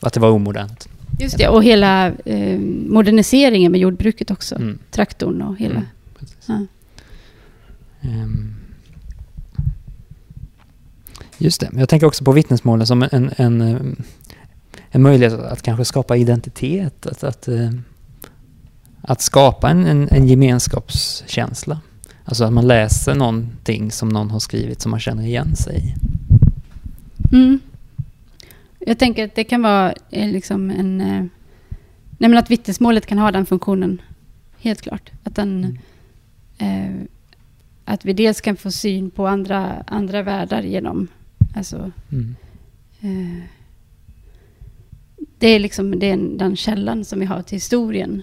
Att 0.00 0.12
det 0.12 0.20
var 0.20 0.30
omodernt. 0.30 0.88
Just 1.18 1.38
det, 1.38 1.48
och 1.48 1.64
hela 1.64 2.06
eh, 2.24 2.58
moderniseringen 2.88 3.72
med 3.72 3.80
jordbruket 3.80 4.30
också. 4.30 4.54
Mm. 4.54 4.78
Traktorn 4.90 5.42
och 5.42 5.58
hela... 5.58 5.82
Mm. 6.48 6.66
Just 11.38 11.60
det, 11.60 11.70
jag 11.72 11.88
tänker 11.88 12.06
också 12.06 12.24
på 12.24 12.32
vittnesmålen 12.32 12.86
som 12.86 13.02
en, 13.12 13.30
en, 13.36 13.60
eh, 13.60 13.80
en 14.90 15.02
möjlighet 15.02 15.32
att 15.32 15.62
kanske 15.62 15.84
skapa 15.84 16.16
identitet. 16.16 17.06
Att, 17.06 17.24
att, 17.24 17.48
eh, 17.48 17.70
att 19.02 19.20
skapa 19.20 19.70
en, 19.70 19.86
en, 19.86 20.08
en 20.08 20.28
gemenskapskänsla. 20.28 21.80
Alltså 22.24 22.44
att 22.44 22.52
man 22.52 22.68
läser 22.68 23.14
någonting 23.14 23.90
som 23.90 24.08
någon 24.08 24.30
har 24.30 24.40
skrivit 24.40 24.80
som 24.80 24.90
man 24.90 25.00
känner 25.00 25.26
igen 25.26 25.56
sig 25.56 25.76
i. 25.76 25.94
Mm. 27.36 27.60
Jag 28.78 28.98
tänker 28.98 29.24
att 29.24 29.34
det 29.34 29.44
kan 29.44 29.62
vara 29.62 29.92
eh, 30.10 30.28
liksom 30.28 30.70
en... 30.70 30.96
Nej 32.18 32.30
men 32.30 32.38
att 32.38 32.50
vittnesmålet 32.50 33.06
kan 33.06 33.18
ha 33.18 33.32
den 33.32 33.46
funktionen. 33.46 34.02
Helt 34.58 34.82
klart. 34.82 35.10
Att, 35.24 35.34
den, 35.34 35.78
Mm. 36.58 36.96
eh, 36.98 37.06
att 37.84 38.04
vi 38.04 38.12
dels 38.12 38.40
kan 38.40 38.56
få 38.56 38.70
syn 38.70 39.10
på 39.10 39.26
andra, 39.26 39.84
andra 39.86 40.22
världar 40.22 40.62
genom... 40.62 41.08
Alltså, 41.54 41.92
Mm. 42.10 42.34
eh, 43.00 43.44
det 45.38 45.46
är 45.48 45.58
liksom 45.58 45.98
den, 45.98 46.38
den 46.38 46.56
källan 46.56 47.04
som 47.04 47.20
vi 47.20 47.26
har 47.26 47.42
till 47.42 47.56
historien. 47.56 48.22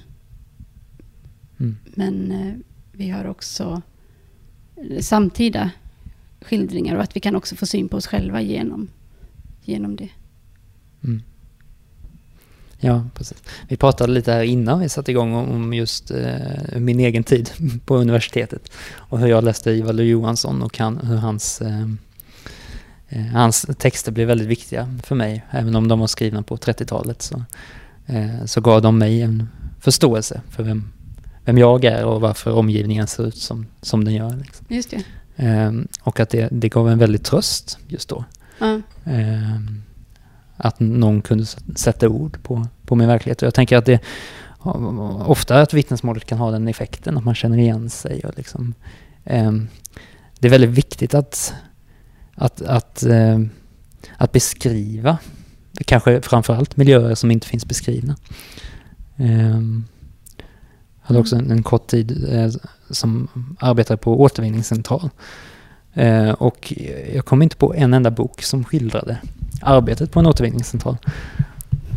Mm. 1.59 1.75
Men 1.85 2.31
eh, 2.31 2.53
vi 2.91 3.09
har 3.09 3.25
också 3.25 3.81
samtida 4.99 5.71
skildringar 6.41 6.95
och 6.95 7.03
att 7.03 7.15
vi 7.15 7.19
kan 7.19 7.35
också 7.35 7.55
få 7.55 7.65
syn 7.65 7.89
på 7.89 7.97
oss 7.97 8.07
själva 8.07 8.41
genom, 8.41 8.87
genom 9.63 9.95
det. 9.95 10.09
Mm. 11.03 11.21
Ja, 12.79 13.03
precis. 13.13 13.43
Vi 13.67 13.77
pratade 13.77 14.13
lite 14.13 14.31
här 14.31 14.43
innan 14.43 14.79
vi 14.79 14.89
satte 14.89 15.11
igång 15.11 15.33
om, 15.33 15.73
just 15.73 16.11
eh, 16.11 16.79
min 16.79 16.99
egen 16.99 17.23
tid 17.23 17.49
på 17.85 17.95
universitetet 17.95 18.71
och 18.95 19.19
hur 19.19 19.27
jag 19.27 19.43
läste 19.43 19.71
Ivar 19.71 19.93
Lo-Johansson 19.93 20.61
och 20.61 20.77
han, 20.77 20.97
hur 20.97 21.15
hans, 21.15 21.61
eh, 21.61 21.87
eh, 23.09 23.25
hans 23.25 23.65
texter 23.77 24.11
blev 24.11 24.27
väldigt 24.27 24.47
viktiga 24.47 24.93
för 25.03 25.15
mig. 25.15 25.45
Även 25.51 25.75
om 25.75 25.87
de 25.87 25.99
var 25.99 26.07
skrivna 26.07 26.43
på 26.43 26.57
30-talet 26.57 27.21
så, 27.21 27.43
eh, 28.05 28.45
så 28.45 28.61
gav 28.61 28.81
de 28.81 28.97
mig 28.97 29.21
en 29.21 29.49
förståelse 29.79 30.41
för 30.49 30.63
vem, 30.63 30.91
vem 31.45 31.57
jag 31.57 31.85
är 31.85 32.05
och 32.05 32.21
varför 32.21 32.51
omgivningen 32.51 33.07
ser 33.07 33.27
ut 33.27 33.37
som, 33.37 33.65
som 33.81 34.03
den 34.03 34.13
gör. 34.13 34.35
Liksom. 34.35 34.65
Just 34.69 34.91
det. 34.91 35.03
Eh, 35.45 35.71
och 36.01 36.19
att 36.19 36.29
det, 36.29 36.47
det 36.51 36.69
gav 36.69 36.89
en 36.89 36.99
väldigt 36.99 37.23
tröst 37.23 37.77
just 37.87 38.09
då. 38.09 38.25
Ja. 38.59 38.81
Att 40.57 40.79
någon 40.79 41.21
kunde 41.21 41.45
sätta 41.75 42.09
ord 42.09 42.43
på, 42.43 42.67
på 42.85 42.95
min 42.95 43.07
verklighet. 43.07 43.41
Och 43.41 43.45
jag 43.45 43.53
tänker 43.53 43.77
att 43.77 43.85
det 43.85 43.99
ofta 45.25 45.61
att 45.61 45.73
vittnesmålet 45.73 46.25
kan 46.25 46.37
ha 46.37 46.51
den 46.51 46.67
effekten, 46.67 47.17
att 47.17 47.23
man 47.23 47.35
känner 47.35 47.57
igen 47.57 47.89
sig. 47.89 48.21
Och 48.25 48.33
liksom, 48.37 48.73
eh, 49.23 49.51
det 50.39 50.47
är 50.47 50.51
väldigt 50.51 50.69
viktigt 50.69 51.13
att, 51.13 51.53
att, 52.35 52.61
att, 52.61 53.03
eh, 53.03 53.39
att 54.17 54.31
beskriva, 54.31 55.17
kanske 55.85 56.21
framförallt 56.21 56.77
miljöer 56.77 57.15
som 57.15 57.31
inte 57.31 57.47
finns 57.47 57.65
beskrivna. 57.65 58.15
Eh, 59.15 59.61
jag 61.01 61.09
hade 61.09 61.19
också 61.19 61.35
en, 61.35 61.51
en 61.51 61.63
kort 61.63 61.87
tid 61.87 62.29
eh, 62.29 62.51
som 62.89 63.27
arbetade 63.59 63.97
på 63.97 64.21
återvinningscentral. 64.21 65.09
Eh, 65.93 66.29
och 66.29 66.73
jag 67.13 67.25
kom 67.25 67.41
inte 67.41 67.55
på 67.55 67.73
en 67.73 67.93
enda 67.93 68.11
bok 68.11 68.41
som 68.41 68.63
skildrade 68.63 69.17
arbetet 69.61 70.11
på 70.11 70.19
en 70.19 70.25
återvinningscentral. 70.25 70.97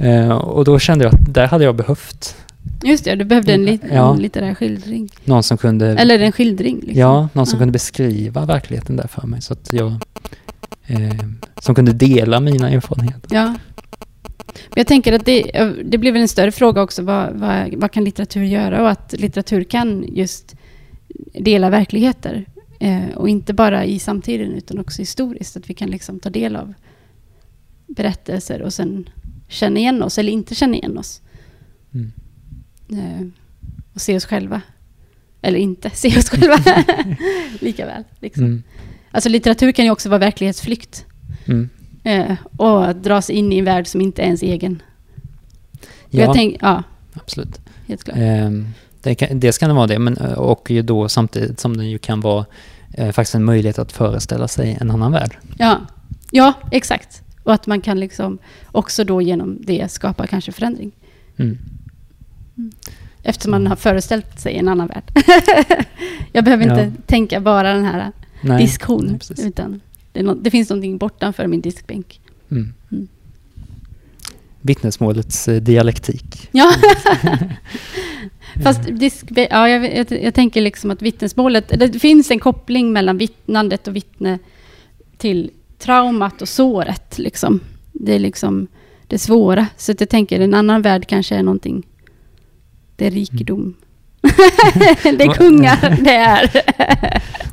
Eh, 0.03 0.31
och 0.31 0.65
då 0.65 0.79
kände 0.79 1.05
jag 1.05 1.15
att 1.15 1.35
där 1.35 1.47
hade 1.47 1.65
jag 1.65 1.77
behövt 1.77 2.37
Just 2.85 3.05
det, 3.05 3.15
du 3.15 3.25
behövde 3.25 3.53
en, 3.55 3.65
lit, 3.65 3.81
Ja. 3.93 4.15
en 4.15 4.23
litterär 4.23 4.55
skildring. 4.55 5.09
någon 5.25 5.43
som 5.43 5.57
kunde, 5.59 5.87
Eller 5.87 6.19
en 6.19 6.33
skildring. 6.33 6.77
Liksom. 6.77 7.01
ja, 7.01 7.29
någon 7.33 7.47
som 7.47 7.57
Ja. 7.57 7.61
kunde 7.61 7.73
beskriva 7.73 8.45
verkligheten 8.45 8.97
där 8.97 9.07
för 9.07 9.27
mig. 9.27 9.43
Så 9.43 9.53
att 9.53 9.73
jag, 9.73 9.93
eh, 10.87 11.15
som 11.61 11.75
kunde 11.75 11.93
dela 11.93 12.41
mina 12.41 12.71
erfarenheter. 12.71 13.29
Ja. 13.31 13.45
Men 14.69 14.77
jag 14.77 14.87
tänker 14.87 15.13
att 15.13 15.25
det, 15.25 15.43
det 15.85 15.99
blir 15.99 16.13
väl 16.13 16.23
en 16.23 16.29
större 16.29 16.53
fråga 16.53 16.83
också. 16.83 17.03
Vad, 17.03 17.33
vad, 17.33 17.75
vad 17.77 17.93
kan 17.93 18.05
litteratur 18.05 18.43
göra? 18.45 18.83
Och 18.83 18.91
att 18.91 19.15
litteratur 19.19 19.65
kan 19.65 20.05
just 20.09 20.55
dela 21.41 21.71
verkligheter. 21.71 22.45
Eh, 22.81 23.09
och 23.17 23.29
inte 23.29 23.53
bara 23.55 23.85
i 23.85 23.99
samtiden 23.99 24.53
utan 24.53 24.79
också 24.79 25.03
historiskt. 25.03 25.57
Att 25.57 25.71
vi 25.71 25.75
kan 25.75 25.91
liksom 25.91 26.21
ta 26.21 26.31
del 26.31 26.57
av 26.57 26.75
berättelser 27.97 28.63
och 28.63 28.73
sen 28.73 29.09
känna 29.49 29.81
igen 29.81 30.03
oss 30.03 30.19
eller 30.19 30.33
inte 30.33 30.55
känna 30.55 30.75
igen 30.75 30.99
oss. 30.99 31.23
Mm. 31.95 32.13
Eh, 32.91 33.27
och 33.95 34.01
se 34.01 34.17
oss 34.17 34.25
själva. 34.25 34.61
Eller 35.43 35.59
inte 35.59 35.91
se 35.95 36.19
oss 36.19 36.29
själva. 36.31 36.57
Lika 37.61 37.87
väl. 37.87 38.05
Liksom. 38.21 38.45
Mm. 38.45 38.63
Alltså 39.11 39.29
litteratur 39.29 39.73
kan 39.73 39.85
ju 39.85 39.91
också 39.91 40.09
vara 40.09 40.19
verklighetsflykt. 40.19 41.07
Mm. 41.47 41.69
Eh, 42.05 42.37
och 42.57 42.89
att 42.89 43.03
dra 43.03 43.23
sig 43.23 43.35
in 43.35 43.53
i 43.53 43.59
en 43.59 43.65
värld 43.65 43.87
som 43.87 44.01
inte 44.01 44.23
är 44.23 44.27
ens 44.27 44.43
egen. 44.43 44.83
Ja, 46.11 46.21
Jag 46.21 46.35
tänk, 46.35 46.57
ja, 46.61 46.83
absolut. 47.15 47.61
helt 47.87 48.05
klart. 48.05 48.17
Eh, 48.17 48.51
det 49.03 49.15
kan, 49.15 49.41
dels 49.41 49.59
kan 49.59 49.69
det 49.69 49.75
vara 49.75 49.87
det, 49.87 49.99
men, 49.99 50.17
eh, 50.17 50.33
och 50.33 50.71
ju 50.71 50.83
då 50.83 51.09
samtidigt 51.09 51.61
som 51.61 51.77
det 51.77 51.85
ju 51.85 51.99
kan 51.99 52.21
vara 52.21 52.47
eh, 52.93 53.11
faktiskt 53.13 53.35
en 53.35 53.45
möjlighet 53.45 53.79
att 53.79 53.93
föreställa 53.93 54.49
sig 54.49 54.79
en 54.81 54.91
annan 54.91 55.13
värld. 55.13 55.39
Ja, 55.59 55.81
ja, 56.31 56.53
exakt. 56.71 57.23
Och 57.51 57.55
att 57.55 57.67
man 57.67 57.81
kan 57.81 58.01
liksom 58.01 58.39
också 58.67 59.05
då 59.05 59.23
genom 59.23 59.59
det 59.61 59.91
skapa 59.93 60.27
kanske 60.27 60.53
förändring. 60.53 60.93
Mm. 61.37 61.59
Eftersom 63.23 63.51
man 63.51 63.67
har 63.67 63.77
föreställt 63.77 64.41
sig 64.41 64.57
en 64.57 64.69
annan 64.69 64.87
värld. 64.89 65.05
Jag 66.33 66.45
behöver 66.45 66.65
inte 66.65 66.93
Ja. 66.97 67.03
tänka 67.07 67.41
bara 67.41 67.73
den 67.75 67.85
här 67.85 68.13
Nej, 68.43 68.63
diskhon. 68.63 69.19
nej, 69.37 69.47
utan 69.49 69.81
det, 70.13 70.23
nå- 70.23 70.35
det 70.35 70.51
finns 70.51 70.71
någonting 70.71 70.99
bortanför 70.99 71.47
min 71.47 71.61
diskbänk. 71.61 72.21
Mm. 72.51 72.73
Mm. 72.93 73.09
Vittnesmålets 74.61 75.49
eh, 75.49 75.61
dialektik. 75.63 76.49
Ja. 76.53 76.73
Fast 78.63 78.81
disk, 78.91 79.27
ja, 79.31 79.69
jag, 79.69 79.97
jag, 79.97 80.23
jag 80.25 80.35
tänker 80.35 80.61
liksom 80.61 80.91
att 80.91 81.03
vittnesmålet... 81.03 81.69
Det 81.69 82.01
finns 82.01 82.31
en 82.31 82.39
koppling 82.39 82.93
mellan 82.93 83.19
vittnandet 83.19 83.89
och 83.89 83.97
vittne 83.97 84.39
till 85.19 85.51
traumat 85.81 86.43
och 86.43 86.49
såret. 86.49 87.19
Liksom. 87.19 87.61
Det 87.93 88.15
är 88.15 88.19
liksom 88.19 88.67
det 89.07 89.19
svåra. 89.19 89.67
Så 89.77 89.93
att 89.93 90.01
jag 90.01 90.09
tänker 90.09 90.41
en 90.41 90.55
annan 90.55 90.83
värld 90.83 91.07
kanske 91.07 91.37
är 91.37 91.43
någonting... 91.43 91.87
Det 92.97 93.07
är 93.07 93.11
rikedom. 93.11 93.75
det 95.03 95.25
är 95.25 95.33
kungar, 95.35 95.99
det 96.05 96.15
är. 96.15 96.51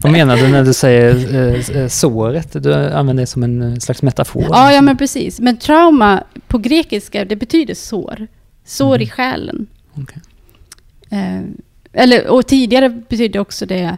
Vad 0.01 0.11
menar 0.11 0.37
du 0.37 0.47
när 0.47 0.63
du 0.63 0.73
säger 0.73 1.35
eh, 1.35 1.77
eh, 1.81 1.87
såret? 1.87 2.63
Du 2.63 2.73
använder 2.73 3.23
det 3.23 3.27
som 3.27 3.43
en 3.43 3.61
eh, 3.61 3.77
slags 3.79 4.01
metafor? 4.01 4.45
Ja, 4.49 4.73
ja, 4.73 4.81
men 4.81 4.97
precis. 4.97 5.39
Men 5.39 5.57
trauma 5.57 6.23
på 6.47 6.57
grekiska, 6.57 7.25
det 7.25 7.35
betyder 7.35 7.73
sår. 7.73 8.27
Sår 8.65 9.01
i 9.01 9.05
Mhm. 9.05 9.09
själen. 9.09 9.67
Okej. 9.93 10.21
Eh, 11.09 11.41
eller, 11.93 12.27
och 12.27 12.47
tidigare 12.47 12.89
betydde 12.89 13.39
också 13.39 13.65
det 13.65 13.97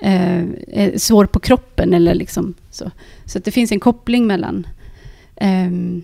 eh, 0.00 0.44
eh, 0.68 0.96
sår 0.96 1.26
på 1.26 1.40
kroppen 1.40 1.94
eller 1.94 2.14
liksom 2.14 2.54
så. 2.70 2.90
Så 3.24 3.38
att 3.38 3.44
det 3.44 3.50
finns 3.50 3.72
en 3.72 3.80
koppling 3.80 4.26
mellan 4.26 4.66
ehm, 5.36 6.02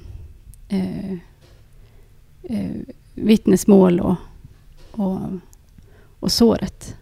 eh, 0.69 1.13
eh, 2.43 2.77
vittnesmål 3.15 4.01
och, 4.01 4.17
och, 4.91 5.21
och 6.21 6.33
såret. 6.33 6.97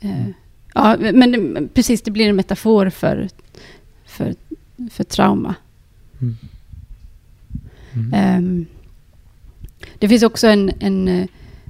Eh, 0.00 0.28
ja, 0.74 0.96
men 0.98 1.68
precis, 1.74 2.02
det 2.02 2.10
blir 2.10 2.28
en 2.28 2.36
metafor 2.36 2.90
för, 2.90 3.28
för, 4.06 4.34
för 4.90 5.04
trauma. 5.04 5.54
Mm. 6.20 6.36
Mm. 7.94 8.14
Ehm, 8.14 8.66
det 9.98 10.08
finns 10.08 10.22
också 10.22 10.46
en, 10.46 10.72
en 10.80 11.08
eh, 11.08 11.26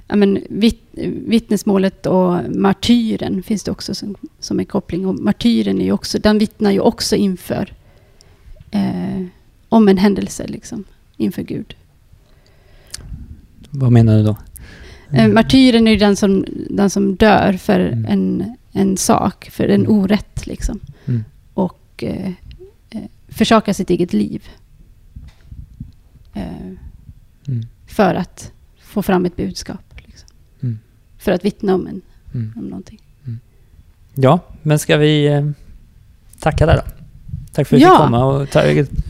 ja, 0.09 0.15
men, 0.15 0.39
vitt, 0.49 0.83
vittnesmålet 1.27 2.05
och 2.05 2.37
martyren 2.55 3.43
finns 3.43 3.63
det 3.63 3.71
också 3.71 3.95
som, 3.95 4.15
som 4.39 4.59
en 4.59 4.65
koppling. 4.65 5.07
Och 5.07 5.15
martyren 5.15 5.81
är 5.81 5.85
ju 5.85 5.91
också, 5.91 6.19
den 6.19 6.37
vittnar 6.37 6.71
ju 6.71 6.79
också 6.79 7.15
inför 7.15 7.73
eh, 8.71 9.23
om 9.69 9.87
en 9.87 9.97
händelse, 9.97 10.47
liksom, 10.47 10.83
inför 11.17 11.41
Gud. 11.41 11.75
Vad 13.69 13.91
menar 13.91 14.17
du 14.17 14.23
då? 14.23 14.37
Eh, 15.11 15.27
martyren 15.27 15.87
är 15.87 15.91
ju 15.91 15.97
den 15.97 16.15
som, 16.15 16.45
den 16.69 16.89
som 16.89 17.15
dör 17.15 17.53
för 17.53 17.79
Mm. 17.79 18.05
en, 18.05 18.55
en 18.71 18.97
sak, 18.97 19.49
för 19.51 19.67
en 19.67 19.85
Mm. 19.85 19.91
orätt. 19.99 20.47
Liksom. 20.47 20.79
Mm. 21.05 21.23
Och 21.53 22.03
eh, 22.03 22.31
eh, 22.89 23.01
försakar 23.27 23.73
sitt 23.73 23.89
eget 23.89 24.13
liv. 24.13 24.47
Eh, 26.33 26.43
Mm. 27.47 27.65
för 27.87 28.15
att 28.15 28.51
få 28.81 29.01
fram 29.01 29.25
ett 29.25 29.35
budskap. 29.35 29.88
Mm. 31.19 31.23
För 31.23 31.31
att 31.31 31.45
vittna 31.45 31.75
om, 31.75 31.87
en, 31.87 32.01
Mm. 32.33 32.53
om 32.57 32.63
någonting. 32.65 32.99
Ja, 34.13 34.39
men 34.61 34.79
ska 34.79 34.97
vi 34.97 35.27
eh, 35.27 35.45
tacka 36.39 36.65
där 36.65 36.75
då? 36.75 36.81
Tack 37.53 37.67
för 37.67 37.75
att 37.75 37.81
vi 37.81 37.85
Ja. 37.85 37.91
fick 37.91 37.97
komma 37.97 38.25
och 38.25 38.49
ta, 38.49 38.61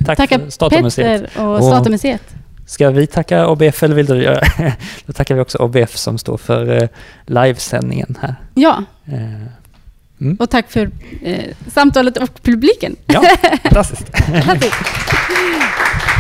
tack 0.06 0.18
Tacka 0.18 0.40
för 0.40 0.50
Statamuseet. 0.50 1.22
Petter 1.22 1.46
och 1.48 1.56
Och- 1.58 1.64
Statamuseet. 1.64 2.36
Ska 2.66 2.90
vi 2.90 3.08
tacka 3.08 3.46
ABF 3.46 3.84
eller 3.84 3.96
vill 3.96 4.06
du 4.06 4.24
göra 4.24 4.42
Då 5.06 5.14
tackar 5.14 5.36
vi 5.36 5.42
också 5.42 5.64
ABF 5.64 5.98
som 5.98 6.18
står 6.18 6.38
för 6.38 6.82
eh, 6.84 6.90
livesändningen 7.26 8.18
här. 8.22 8.36
Ja, 8.56 8.84
Eh, 9.06 10.34
och 10.40 10.50
tack 10.50 10.72
för 10.72 10.92
eh, 11.24 11.56
samtalet 11.68 12.18
och 12.18 12.44
publiken. 12.44 12.96
ja, 13.06 13.24
fantastiskt. 13.64 14.18
Fantastiskt. 14.18 14.76